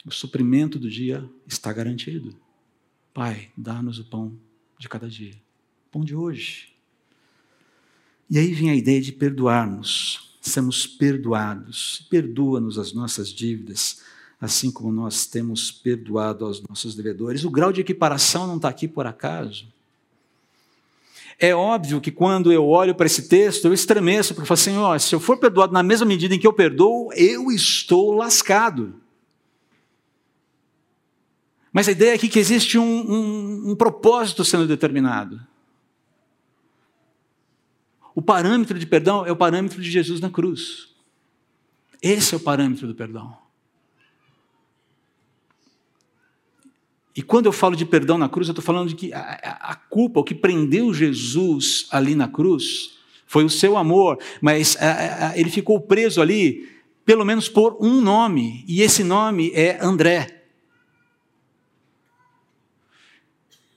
O 0.05 0.11
suprimento 0.11 0.81
do 0.81 0.91
dia 0.91 1.25
está 1.47 1.73
garantido. 1.73 2.37
Pai, 3.15 3.53
dá-nos 3.57 4.01
o 4.01 4.05
pão 4.05 4.37
de 4.81 4.89
cada 4.89 5.09
dia, 5.09 5.35
pão 5.93 6.05
de 6.05 6.13
hoje. 6.13 6.75
E 8.29 8.37
aí 8.37 8.53
vem 8.53 8.71
a 8.71 8.75
ideia 8.75 9.01
de 9.01 9.13
perdoarmos, 9.13 10.37
sermos 10.41 10.89
perdoados. 10.89 12.05
Perdoa-nos 12.11 12.81
as 12.81 12.93
nossas 12.93 13.29
dívidas 13.29 14.03
assim 14.41 14.71
como 14.71 14.93
nós 14.93 15.27
temos 15.27 15.71
perdoado 15.71 16.45
aos 16.45 16.63
nossos 16.63 16.95
devedores. 16.95 17.45
O 17.45 17.51
grau 17.51 17.73
de 17.73 17.81
equiparação 17.81 18.47
não 18.47 18.57
está 18.57 18.69
aqui 18.69 18.87
por 18.87 19.07
acaso. 19.07 19.67
É 21.41 21.55
óbvio 21.55 22.01
que 22.01 22.11
quando 22.11 22.53
eu 22.53 22.67
olho 22.67 22.95
para 22.95 23.07
esse 23.07 23.29
texto, 23.29 23.67
eu 23.67 23.73
estremeço, 23.73 24.35
porque 24.35 24.43
eu 24.51 24.57
falo 24.57 24.95
assim: 24.95 25.07
se 25.07 25.15
eu 25.15 25.21
for 25.21 25.39
perdoado 25.39 25.73
na 25.73 25.83
mesma 25.83 26.07
medida 26.07 26.35
em 26.35 26.39
que 26.39 26.47
eu 26.47 26.53
perdoo, 26.53 27.13
eu 27.15 27.51
estou 27.51 28.13
lascado. 28.13 28.95
Mas 31.73 31.87
a 31.87 31.93
ideia 31.93 32.15
aqui 32.15 32.27
é 32.27 32.29
que 32.29 32.39
existe 32.39 32.77
um, 32.77 32.83
um, 32.85 33.71
um 33.71 33.77
propósito 33.77 34.45
sendo 34.45 34.67
determinado. 34.67 35.41
O 38.15 38.23
parâmetro 38.23 38.77
de 38.77 38.87
perdão 38.87 39.25
é 39.25 39.31
o 39.31 39.37
parâmetro 39.37 39.81
de 39.81 39.89
Jesus 39.89 40.21
na 40.21 40.29
cruz. 40.29 40.89
Esse 42.03 42.35
é 42.35 42.37
o 42.37 42.41
parâmetro 42.41 42.89
do 42.89 42.95
perdão. 42.95 43.48
E 47.15 47.23
quando 47.23 47.47
eu 47.47 47.53
falo 47.53 47.75
de 47.75 47.85
perdão 47.85 48.17
na 48.17 48.29
cruz, 48.29 48.49
eu 48.49 48.53
estou 48.53 48.65
falando 48.65 48.89
de 48.89 48.95
que 48.95 49.13
a, 49.13 49.21
a, 49.61 49.75
culpa, 49.75 50.21
o 50.21 50.25
que 50.25 50.35
prendeu 50.35 50.95
Jesus 50.95 51.87
ali 51.91 52.15
na 52.15 52.29
cruz, 52.29 52.99
foi 53.27 53.45
o 53.45 53.51
seu 53.51 53.77
amor, 53.77 54.19
mas 54.41 54.77
a, 54.81 55.33
ele 55.37 55.51
ficou 55.51 55.81
preso 55.81 56.23
ali, 56.23 56.69
pelo 57.05 57.25
menos 57.25 57.49
por 57.49 57.77
um 57.81 58.01
nome, 58.01 58.65
e 58.67 58.83
esse 58.83 59.03
nome 59.05 59.51
é 59.55 59.79
André. 59.81 60.38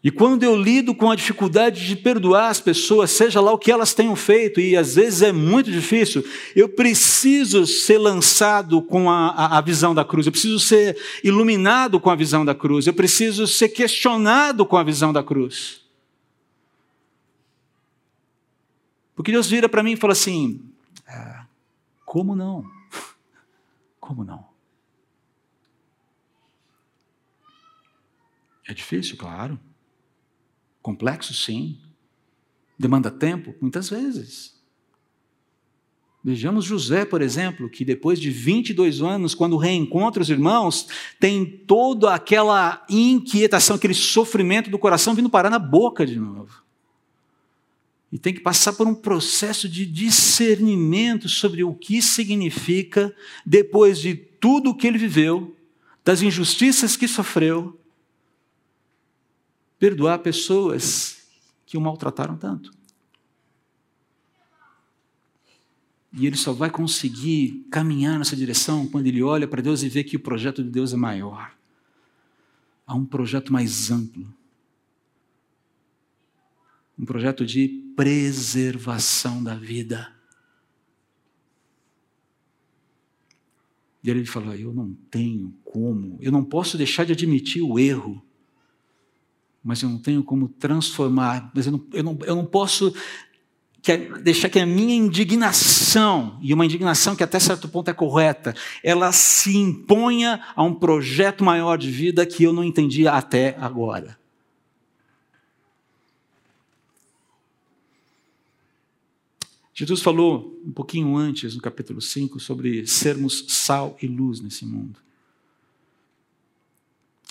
E 0.04 0.10
quando 0.10 0.42
eu 0.42 0.56
lido 0.56 0.96
com 0.96 1.12
a 1.12 1.16
dificuldade 1.16 1.86
de 1.86 1.96
perdoar 1.96 2.50
as 2.50 2.60
pessoas, 2.60 3.12
seja 3.12 3.40
lá 3.40 3.52
o 3.52 3.58
que 3.58 3.72
elas 3.72 3.94
tenham 3.94 4.16
feito, 4.16 4.60
e 4.60 4.76
às 4.76 4.96
vezes 4.96 5.22
é 5.22 5.32
muito 5.32 5.72
difícil, 5.72 6.24
eu 6.56 6.68
preciso 6.68 7.68
ser 7.68 8.00
lançado 8.00 8.82
com 8.82 9.12
a, 9.12 9.30
a, 9.30 9.58
a, 9.60 9.62
visão 9.62 9.94
da 9.94 10.04
cruz, 10.04 10.26
eu 10.26 10.32
preciso 10.32 10.60
ser 10.60 10.98
iluminado 11.24 12.00
com 12.00 12.10
a 12.10 12.16
visão 12.16 12.44
da 12.44 12.56
cruz, 12.56 12.88
eu 12.88 12.96
preciso 12.96 13.46
ser 13.46 13.70
questionado 13.70 14.66
com 14.66 14.76
a 14.76 14.84
visão 14.84 15.14
da 15.14 15.24
cruz. 15.24 15.82
Porque 19.16 19.32
Deus 19.32 19.48
vira 19.48 19.70
para 19.70 19.84
mim 19.84 19.92
e 19.92 19.98
fala 19.98 20.14
assim: 20.14 20.68
ah, 21.08 21.46
como 22.04 22.36
não? 22.36 22.66
Como 24.00 24.24
não? 24.24 24.50
É 28.68 28.74
difícil, 28.74 29.16
claro. 29.16 29.60
Complexo, 30.82 31.34
sim. 31.34 31.78
Demanda 32.78 33.12
tempo? 33.12 33.54
Muitas 33.62 33.90
vezes. 33.90 34.60
Vejamos 36.24 36.66
José, 36.66 37.04
por 37.04 37.22
exemplo, 37.22 37.68
que 37.68 37.84
depois 37.84 38.20
de 38.20 38.30
22 38.30 39.02
anos, 39.02 39.34
quando 39.34 39.58
reencontra 39.58 40.22
os 40.22 40.30
irmãos, 40.30 40.88
tem 41.20 41.44
toda 41.46 42.14
aquela 42.14 42.86
inquietação, 42.88 43.76
aquele 43.76 43.96
sofrimento 43.96 44.70
do 44.70 44.78
coração 44.78 45.16
vindo 45.16 45.32
parar 45.32 45.50
na 45.50 45.58
boca 45.58 46.06
de 46.06 46.20
novo. 46.20 46.64
E 48.12 48.20
tem 48.20 48.34
que 48.34 48.42
passar 48.42 48.74
por 48.74 48.86
um 48.86 48.94
processo 48.94 49.68
de 49.68 49.84
discernimento 49.84 51.28
sobre 51.28 51.64
o 51.64 51.74
que 51.74 52.02
significa, 52.04 53.16
depois 53.44 53.98
de 54.00 54.14
tudo 54.14 54.72
o 54.72 54.76
que 54.76 54.86
ele 54.86 55.00
viveu, 55.00 55.56
das 56.06 56.22
injustiças 56.22 56.96
que 56.96 57.08
sofreu, 57.08 57.81
perdoar 59.82 60.20
pessoas 60.20 61.24
que 61.66 61.76
o 61.76 61.82
maltrataram 61.82 62.38
tanto. 62.38 62.72
E 66.14 66.28
ele 66.28 66.38
só 66.38 66.54
vai 66.54 66.70
conseguir 66.70 67.66
caminhar 67.72 68.20
nessa 68.20 68.36
direção 68.36 68.88
quando 68.88 69.08
ele 69.08 69.24
olha 69.24 69.48
para 69.48 69.60
Deus 69.60 69.82
e 69.82 69.90
vê 69.90 70.04
que 70.04 70.16
o 70.16 70.20
projeto 70.20 70.64
de 70.64 70.70
Deus 70.70 70.94
é 70.94 70.98
maior. 70.98 71.58
Há 72.86 72.94
um 72.94 73.04
projeto 73.04 73.52
mais 73.52 73.90
amplo. 73.90 74.32
Um 77.00 77.04
projeto 77.04 77.44
de 77.44 77.68
preservação 77.96 79.44
da 79.44 79.56
vida. 79.56 80.14
E 84.04 84.12
ele 84.12 84.26
fala: 84.28 84.56
Eu 84.56 84.72
não 84.72 84.94
tenho 85.10 85.52
como, 85.64 86.20
eu 86.22 86.32
não 86.32 86.44
posso 86.44 86.78
deixar 86.78 87.04
de 87.04 87.14
admitir 87.14 87.64
o 87.64 87.80
erro 87.80 88.24
mas 89.64 89.82
eu 89.82 89.90
não 89.90 89.98
tenho 89.98 90.24
como 90.24 90.48
transformar, 90.48 91.52
mas 91.54 91.66
eu 91.66 91.72
não, 91.74 91.86
eu 91.94 92.04
não, 92.04 92.20
eu 92.24 92.36
não 92.36 92.46
posso 92.46 92.94
que, 93.82 93.98
deixar 94.22 94.50
que 94.50 94.60
a 94.60 94.66
minha 94.66 94.96
indignação, 94.96 96.38
e 96.42 96.54
uma 96.54 96.66
indignação 96.66 97.16
que 97.16 97.24
até 97.24 97.40
certo 97.40 97.68
ponto 97.68 97.90
é 97.90 97.94
correta, 97.94 98.56
ela 98.84 99.12
se 99.12 99.58
imponha 99.58 100.42
a 100.56 100.64
um 100.64 100.74
projeto 100.74 101.44
maior 101.44 101.78
de 101.78 101.90
vida 101.90 102.26
que 102.26 102.44
eu 102.44 102.54
não 102.54 102.64
entendia 102.64 103.12
até 103.12 103.56
agora. 103.60 104.20
Jesus 109.74 110.02
falou 110.02 110.60
um 110.64 110.72
pouquinho 110.72 111.16
antes, 111.16 111.56
no 111.56 111.62
capítulo 111.62 112.02
5, 112.02 112.40
sobre 112.40 112.86
sermos 112.86 113.46
sal 113.48 113.98
e 114.00 114.06
luz 114.06 114.40
nesse 114.40 114.64
mundo. 114.64 115.00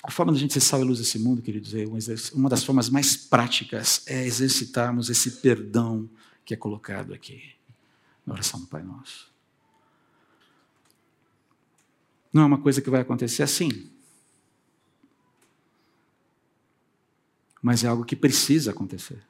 A 0.03 0.09
forma 0.09 0.31
da 0.31 0.37
gente 0.37 0.53
ser 0.53 0.61
sal 0.61 0.81
e 0.81 0.83
luz 0.83 0.99
nesse 0.99 1.19
mundo, 1.19 1.41
queridos, 1.41 1.73
é 1.75 1.85
uma 2.33 2.49
das 2.49 2.63
formas 2.63 2.89
mais 2.89 3.15
práticas 3.15 4.03
é 4.07 4.25
exercitarmos 4.25 5.09
esse 5.09 5.31
perdão 5.41 6.09
que 6.43 6.53
é 6.53 6.57
colocado 6.57 7.13
aqui 7.13 7.43
na 8.25 8.33
oração 8.33 8.59
do 8.59 8.67
Pai 8.67 8.81
Nosso. 8.81 9.31
Não 12.33 12.43
é 12.43 12.45
uma 12.45 12.61
coisa 12.61 12.81
que 12.81 12.89
vai 12.89 13.01
acontecer 13.01 13.43
assim. 13.43 13.91
Mas 17.61 17.83
é 17.83 17.87
algo 17.87 18.03
que 18.03 18.15
precisa 18.15 18.71
acontecer 18.71 19.21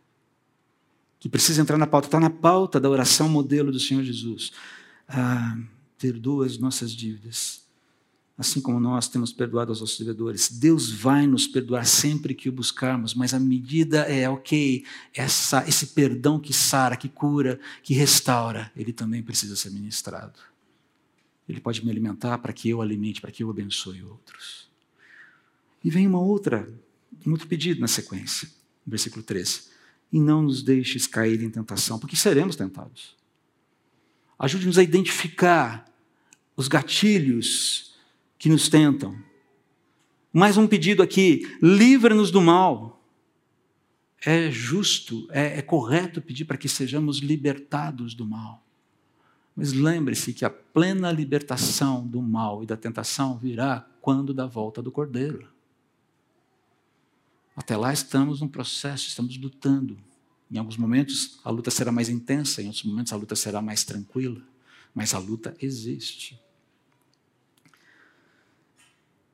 que 1.22 1.30
precisa 1.30 1.62
entrar 1.62 1.78
na 1.78 1.86
pauta, 1.86 2.08
está 2.08 2.20
na 2.20 2.32
pauta 2.32 2.80
da 2.80 2.90
oração 2.90 3.30
modelo 3.30 3.72
do 3.72 3.80
Senhor 3.80 4.02
Jesus. 4.02 4.52
Ah, 5.08 5.56
perdoa 6.00 6.48
as 6.48 6.58
nossas 6.58 6.92
dívidas, 6.92 7.61
assim 8.42 8.60
como 8.60 8.80
nós 8.80 9.08
temos 9.08 9.32
perdoado 9.32 9.72
aos 9.72 9.80
nossos 9.80 9.98
devedores. 9.98 10.52
Deus 10.52 10.92
vai 10.92 11.26
nos 11.26 11.48
perdoar 11.48 11.86
sempre 11.86 12.34
que 12.34 12.50
o 12.50 12.52
buscarmos, 12.52 13.14
mas 13.14 13.34
a 13.34 13.40
medida 13.40 14.00
é, 14.02 14.30
ok, 14.30 14.84
essa, 15.14 15.68
esse 15.68 15.88
perdão 15.88 16.40
que 16.40 16.54
sara, 16.54 16.98
que 16.98 17.08
cura, 17.08 17.60
que 17.82 17.94
restaura, 17.94 18.72
ele 18.76 18.92
também 18.92 19.24
precisa 19.24 19.56
ser 19.56 19.72
ministrado. 19.72 20.40
Ele 21.48 21.60
pode 21.60 21.84
me 21.84 21.90
alimentar 21.90 22.38
para 22.38 22.54
que 22.54 22.70
eu 22.70 22.82
alimente, 22.82 23.22
para 23.22 23.32
que 23.32 23.44
eu 23.44 23.50
abençoe 23.50 24.04
outros. 24.04 24.70
E 25.84 25.90
vem 25.90 26.08
uma 26.08 26.20
outra, 26.20 26.68
um 27.26 27.32
outro 27.32 27.48
pedido 27.48 27.80
na 27.80 27.88
sequência, 27.88 28.50
versículo 28.86 29.24
13 29.24 29.72
e 30.12 30.20
não 30.20 30.42
nos 30.42 30.62
deixes 30.62 31.08
cair 31.08 31.42
em 31.42 31.50
tentação, 31.50 31.98
porque 31.98 32.16
seremos 32.16 32.56
tentados. 32.56 33.16
Ajude-nos 34.38 34.78
a 34.78 34.84
identificar 34.84 35.86
os 36.58 36.68
gatilhos 36.68 37.91
que 38.42 38.50
nos 38.50 38.68
tentam. 38.68 39.16
Mais 40.34 40.58
um 40.58 40.66
pedido 40.66 41.04
aqui: 41.04 41.48
livra-nos 41.62 42.32
do 42.32 42.42
mal. 42.42 43.00
É 44.26 44.50
justo, 44.50 45.28
é, 45.30 45.60
é 45.60 45.62
correto 45.62 46.20
pedir 46.20 46.46
para 46.46 46.58
que 46.58 46.68
sejamos 46.68 47.20
libertados 47.20 48.16
do 48.16 48.26
mal. 48.26 48.66
Mas 49.56 49.74
lembre-se 49.74 50.34
que 50.34 50.44
a 50.44 50.50
plena 50.50 51.12
libertação 51.12 52.08
do 52.08 52.20
mal 52.20 52.64
e 52.64 52.66
da 52.66 52.76
tentação 52.76 53.38
virá 53.38 53.88
quando 54.02 54.34
da 54.34 54.48
volta 54.48 54.82
do 54.82 54.92
Cordeiro. 54.92 55.48
Até 57.56 57.78
lá 57.78 57.94
estamos 57.94 58.42
num 58.42 58.48
processo, 58.48 59.08
estamos 59.08 59.38
lutando. 59.38 60.00
Em 60.52 60.58
alguns 60.58 60.78
momentos 60.78 61.40
a 61.44 61.52
luta 61.52 61.70
será 61.70 61.92
mais 61.92 62.10
intensa, 62.10 62.60
em 62.60 62.66
outros 62.66 62.86
momentos 62.86 63.14
a 63.14 63.16
luta 63.16 63.36
será 63.36 63.62
mais 63.62 63.84
tranquila, 63.84 64.42
mas 64.96 65.14
a 65.14 65.20
luta 65.20 65.56
existe. 65.60 66.40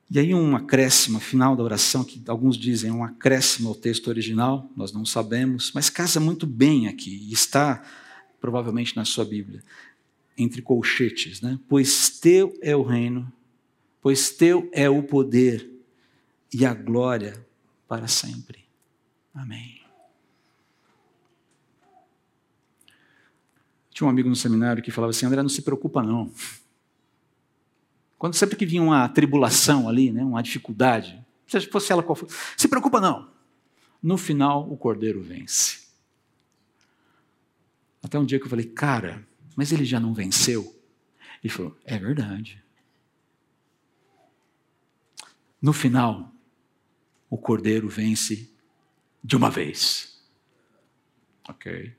E 0.09 0.19
aí 0.19 0.33
um 0.33 0.55
acréscimo 0.55 1.19
final 1.19 1.55
da 1.55 1.63
oração, 1.63 2.03
que 2.03 2.21
alguns 2.27 2.57
dizem 2.57 2.91
um 2.91 3.03
acréscimo 3.03 3.69
ao 3.69 3.75
texto 3.75 4.07
original, 4.07 4.69
nós 4.75 4.93
não 4.93 5.05
sabemos, 5.05 5.71
mas 5.73 5.89
casa 5.89 6.19
muito 6.19 6.47
bem 6.47 6.87
aqui, 6.87 7.27
e 7.29 7.33
está 7.33 7.83
provavelmente 8.39 8.95
na 8.95 9.03
sua 9.03 9.25
Bíblia, 9.25 9.61
entre 10.37 10.61
colchetes, 10.61 11.41
né? 11.41 11.59
Pois 11.67 12.09
teu 12.19 12.57
é 12.61 12.75
o 12.75 12.83
reino, 12.83 13.31
pois 14.01 14.29
teu 14.29 14.69
é 14.71 14.89
o 14.89 15.03
poder 15.03 15.69
e 16.53 16.65
a 16.65 16.73
glória 16.73 17.45
para 17.87 18.07
sempre. 18.07 18.63
Amém. 19.33 19.81
Tinha 23.91 24.07
um 24.07 24.09
amigo 24.11 24.29
no 24.29 24.35
seminário 24.35 24.83
que 24.83 24.91
falava 24.91 25.09
assim: 25.09 25.25
André, 25.25 25.41
não 25.41 25.49
se 25.49 25.63
preocupa 25.63 26.03
não. 26.03 26.31
Quando 28.17 28.33
sempre 28.33 28.55
que 28.55 28.65
vinha 28.65 28.81
uma 28.81 29.07
tribulação 29.07 29.87
ali, 29.87 30.11
né, 30.11 30.23
uma 30.23 30.41
dificuldade, 30.41 31.23
seja 31.45 31.69
fosse 31.71 31.91
ela 31.91 32.01
qual 32.01 32.15
for, 32.15 32.27
se 32.55 32.67
preocupa 32.67 32.99
não. 32.99 33.29
No 34.01 34.17
final, 34.17 34.69
o 34.71 34.77
cordeiro 34.77 35.21
vence. 35.21 35.87
Até 38.01 38.17
um 38.17 38.25
dia 38.25 38.39
que 38.39 38.45
eu 38.45 38.49
falei, 38.49 38.65
cara, 38.65 39.27
mas 39.55 39.71
ele 39.71 39.85
já 39.85 39.99
não 39.99 40.13
venceu? 40.13 40.75
Ele 41.43 41.53
falou, 41.53 41.77
é 41.83 41.97
verdade. 41.97 42.63
No 45.61 45.73
final, 45.73 46.31
o 47.29 47.37
cordeiro 47.37 47.89
vence 47.89 48.51
de 49.23 49.35
uma 49.35 49.49
vez. 49.49 50.23
Ok. 51.49 51.95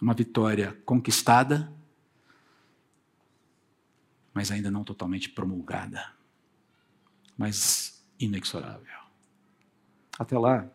Uma 0.00 0.14
vitória 0.14 0.76
conquistada, 0.84 1.72
mas 4.34 4.50
ainda 4.50 4.70
não 4.70 4.82
totalmente 4.82 5.30
promulgada, 5.30 6.12
mas 7.38 8.04
inexorável. 8.18 8.98
Até 10.18 10.36
lá, 10.36 10.68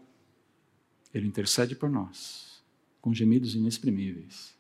Ele 1.13 1.28
intercede 1.28 1.76
por 1.76 1.89
nós, 1.89 2.63
com 3.02 3.13
gemidos 3.13 3.56
inexprimíveis. 3.56 4.58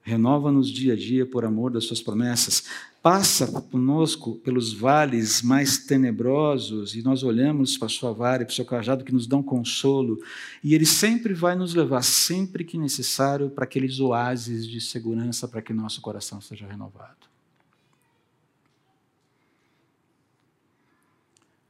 Renova-nos 0.00 0.68
dia 0.70 0.94
a 0.94 0.96
dia 0.96 1.24
por 1.24 1.44
amor 1.44 1.70
das 1.70 1.84
Suas 1.84 2.02
promessas, 2.02 2.64
passa 3.02 3.46
conosco 3.62 4.36
pelos 4.36 4.72
vales 4.72 5.42
mais 5.42 5.78
tenebrosos 5.78 6.94
e 6.94 7.02
nós 7.02 7.22
olhamos 7.22 7.76
para 7.76 7.86
a 7.86 7.90
sua 7.90 8.12
vara 8.12 8.42
e 8.42 8.46
para 8.46 8.52
o 8.52 8.54
seu 8.54 8.64
cajado 8.64 9.04
que 9.04 9.12
nos 9.12 9.26
dão 9.26 9.42
consolo, 9.42 10.18
e 10.62 10.74
ele 10.74 10.86
sempre 10.86 11.34
vai 11.34 11.54
nos 11.54 11.74
levar, 11.74 12.02
sempre 12.02 12.64
que 12.64 12.78
necessário, 12.78 13.50
para 13.50 13.64
aqueles 13.64 14.00
oásis 14.00 14.66
de 14.66 14.80
segurança 14.80 15.46
para 15.46 15.62
que 15.62 15.72
nosso 15.72 16.00
coração 16.00 16.40
seja 16.40 16.66
renovado. 16.66 17.31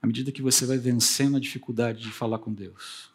À 0.03 0.07
medida 0.07 0.33
que 0.33 0.43
você 0.43 0.67
vai 0.67 0.79
vencendo 0.79 1.37
a 1.37 1.41
dificuldade 1.41 2.03
de 2.03 2.11
falar 2.11 2.41
com 2.41 2.53
Deus, 2.53 3.13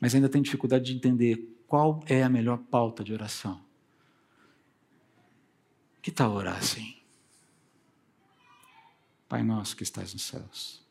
mas 0.00 0.12
ainda 0.12 0.28
tem 0.28 0.42
dificuldade 0.42 0.84
de 0.84 0.96
entender 0.96 1.56
qual 1.68 2.02
é 2.06 2.24
a 2.24 2.28
melhor 2.28 2.58
pauta 2.58 3.04
de 3.04 3.12
oração. 3.12 3.64
Que 6.02 6.10
tal 6.10 6.32
orar 6.32 6.58
assim? 6.58 6.96
Pai 9.28 9.44
nosso 9.44 9.76
que 9.76 9.84
estás 9.84 10.12
nos 10.12 10.22
céus, 10.22 10.84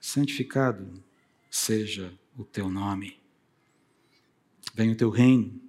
santificado 0.00 1.02
seja 1.48 2.12
o 2.36 2.44
teu 2.44 2.68
nome. 2.68 3.18
Venha 4.74 4.92
o 4.92 4.96
teu 4.96 5.10
reino, 5.10 5.60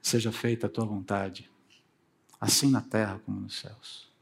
seja 0.00 0.30
feita 0.30 0.66
a 0.66 0.70
tua 0.70 0.84
vontade, 0.84 1.50
assim 2.40 2.70
na 2.70 2.80
terra 2.80 3.18
como 3.24 3.40
nos 3.40 3.58
céus. 3.58 4.15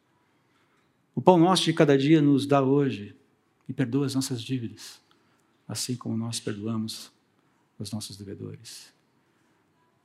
O 1.15 1.21
pão 1.21 1.39
nosso 1.39 1.65
de 1.65 1.73
cada 1.73 1.97
dia 1.97 2.21
nos 2.21 2.47
dá 2.47 2.63
hoje 2.63 3.15
e 3.69 3.73
perdoa 3.73 4.07
as 4.07 4.15
nossas 4.15 4.43
dívidas, 4.43 5.01
assim 5.67 5.97
como 5.97 6.17
nós 6.17 6.41
perdoamos 6.41 7.13
os 7.79 7.93
nossos 7.93 8.17
devedores. 8.17 8.93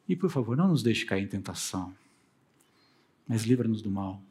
E 0.08 0.16
por 0.16 0.30
favor, 0.30 0.56
não 0.56 0.68
nos 0.68 0.84
deixe 0.84 1.06
cair 1.06 1.24
em 1.24 1.28
tentação, 1.28 1.96
mas 3.28 3.44
livra-nos 3.44 3.82
do 3.82 3.90
mal 3.92 4.22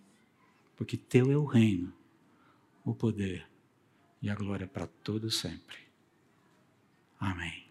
porque 0.78 0.96
teu 0.96 1.32
é 1.32 1.36
o 1.36 1.44
reino, 1.44 1.92
o 2.84 2.94
poder 2.94 3.44
e 4.22 4.30
a 4.30 4.34
glória 4.36 4.68
para 4.68 4.86
todo 4.86 5.28
sempre. 5.28 5.76
Amém. 7.18 7.67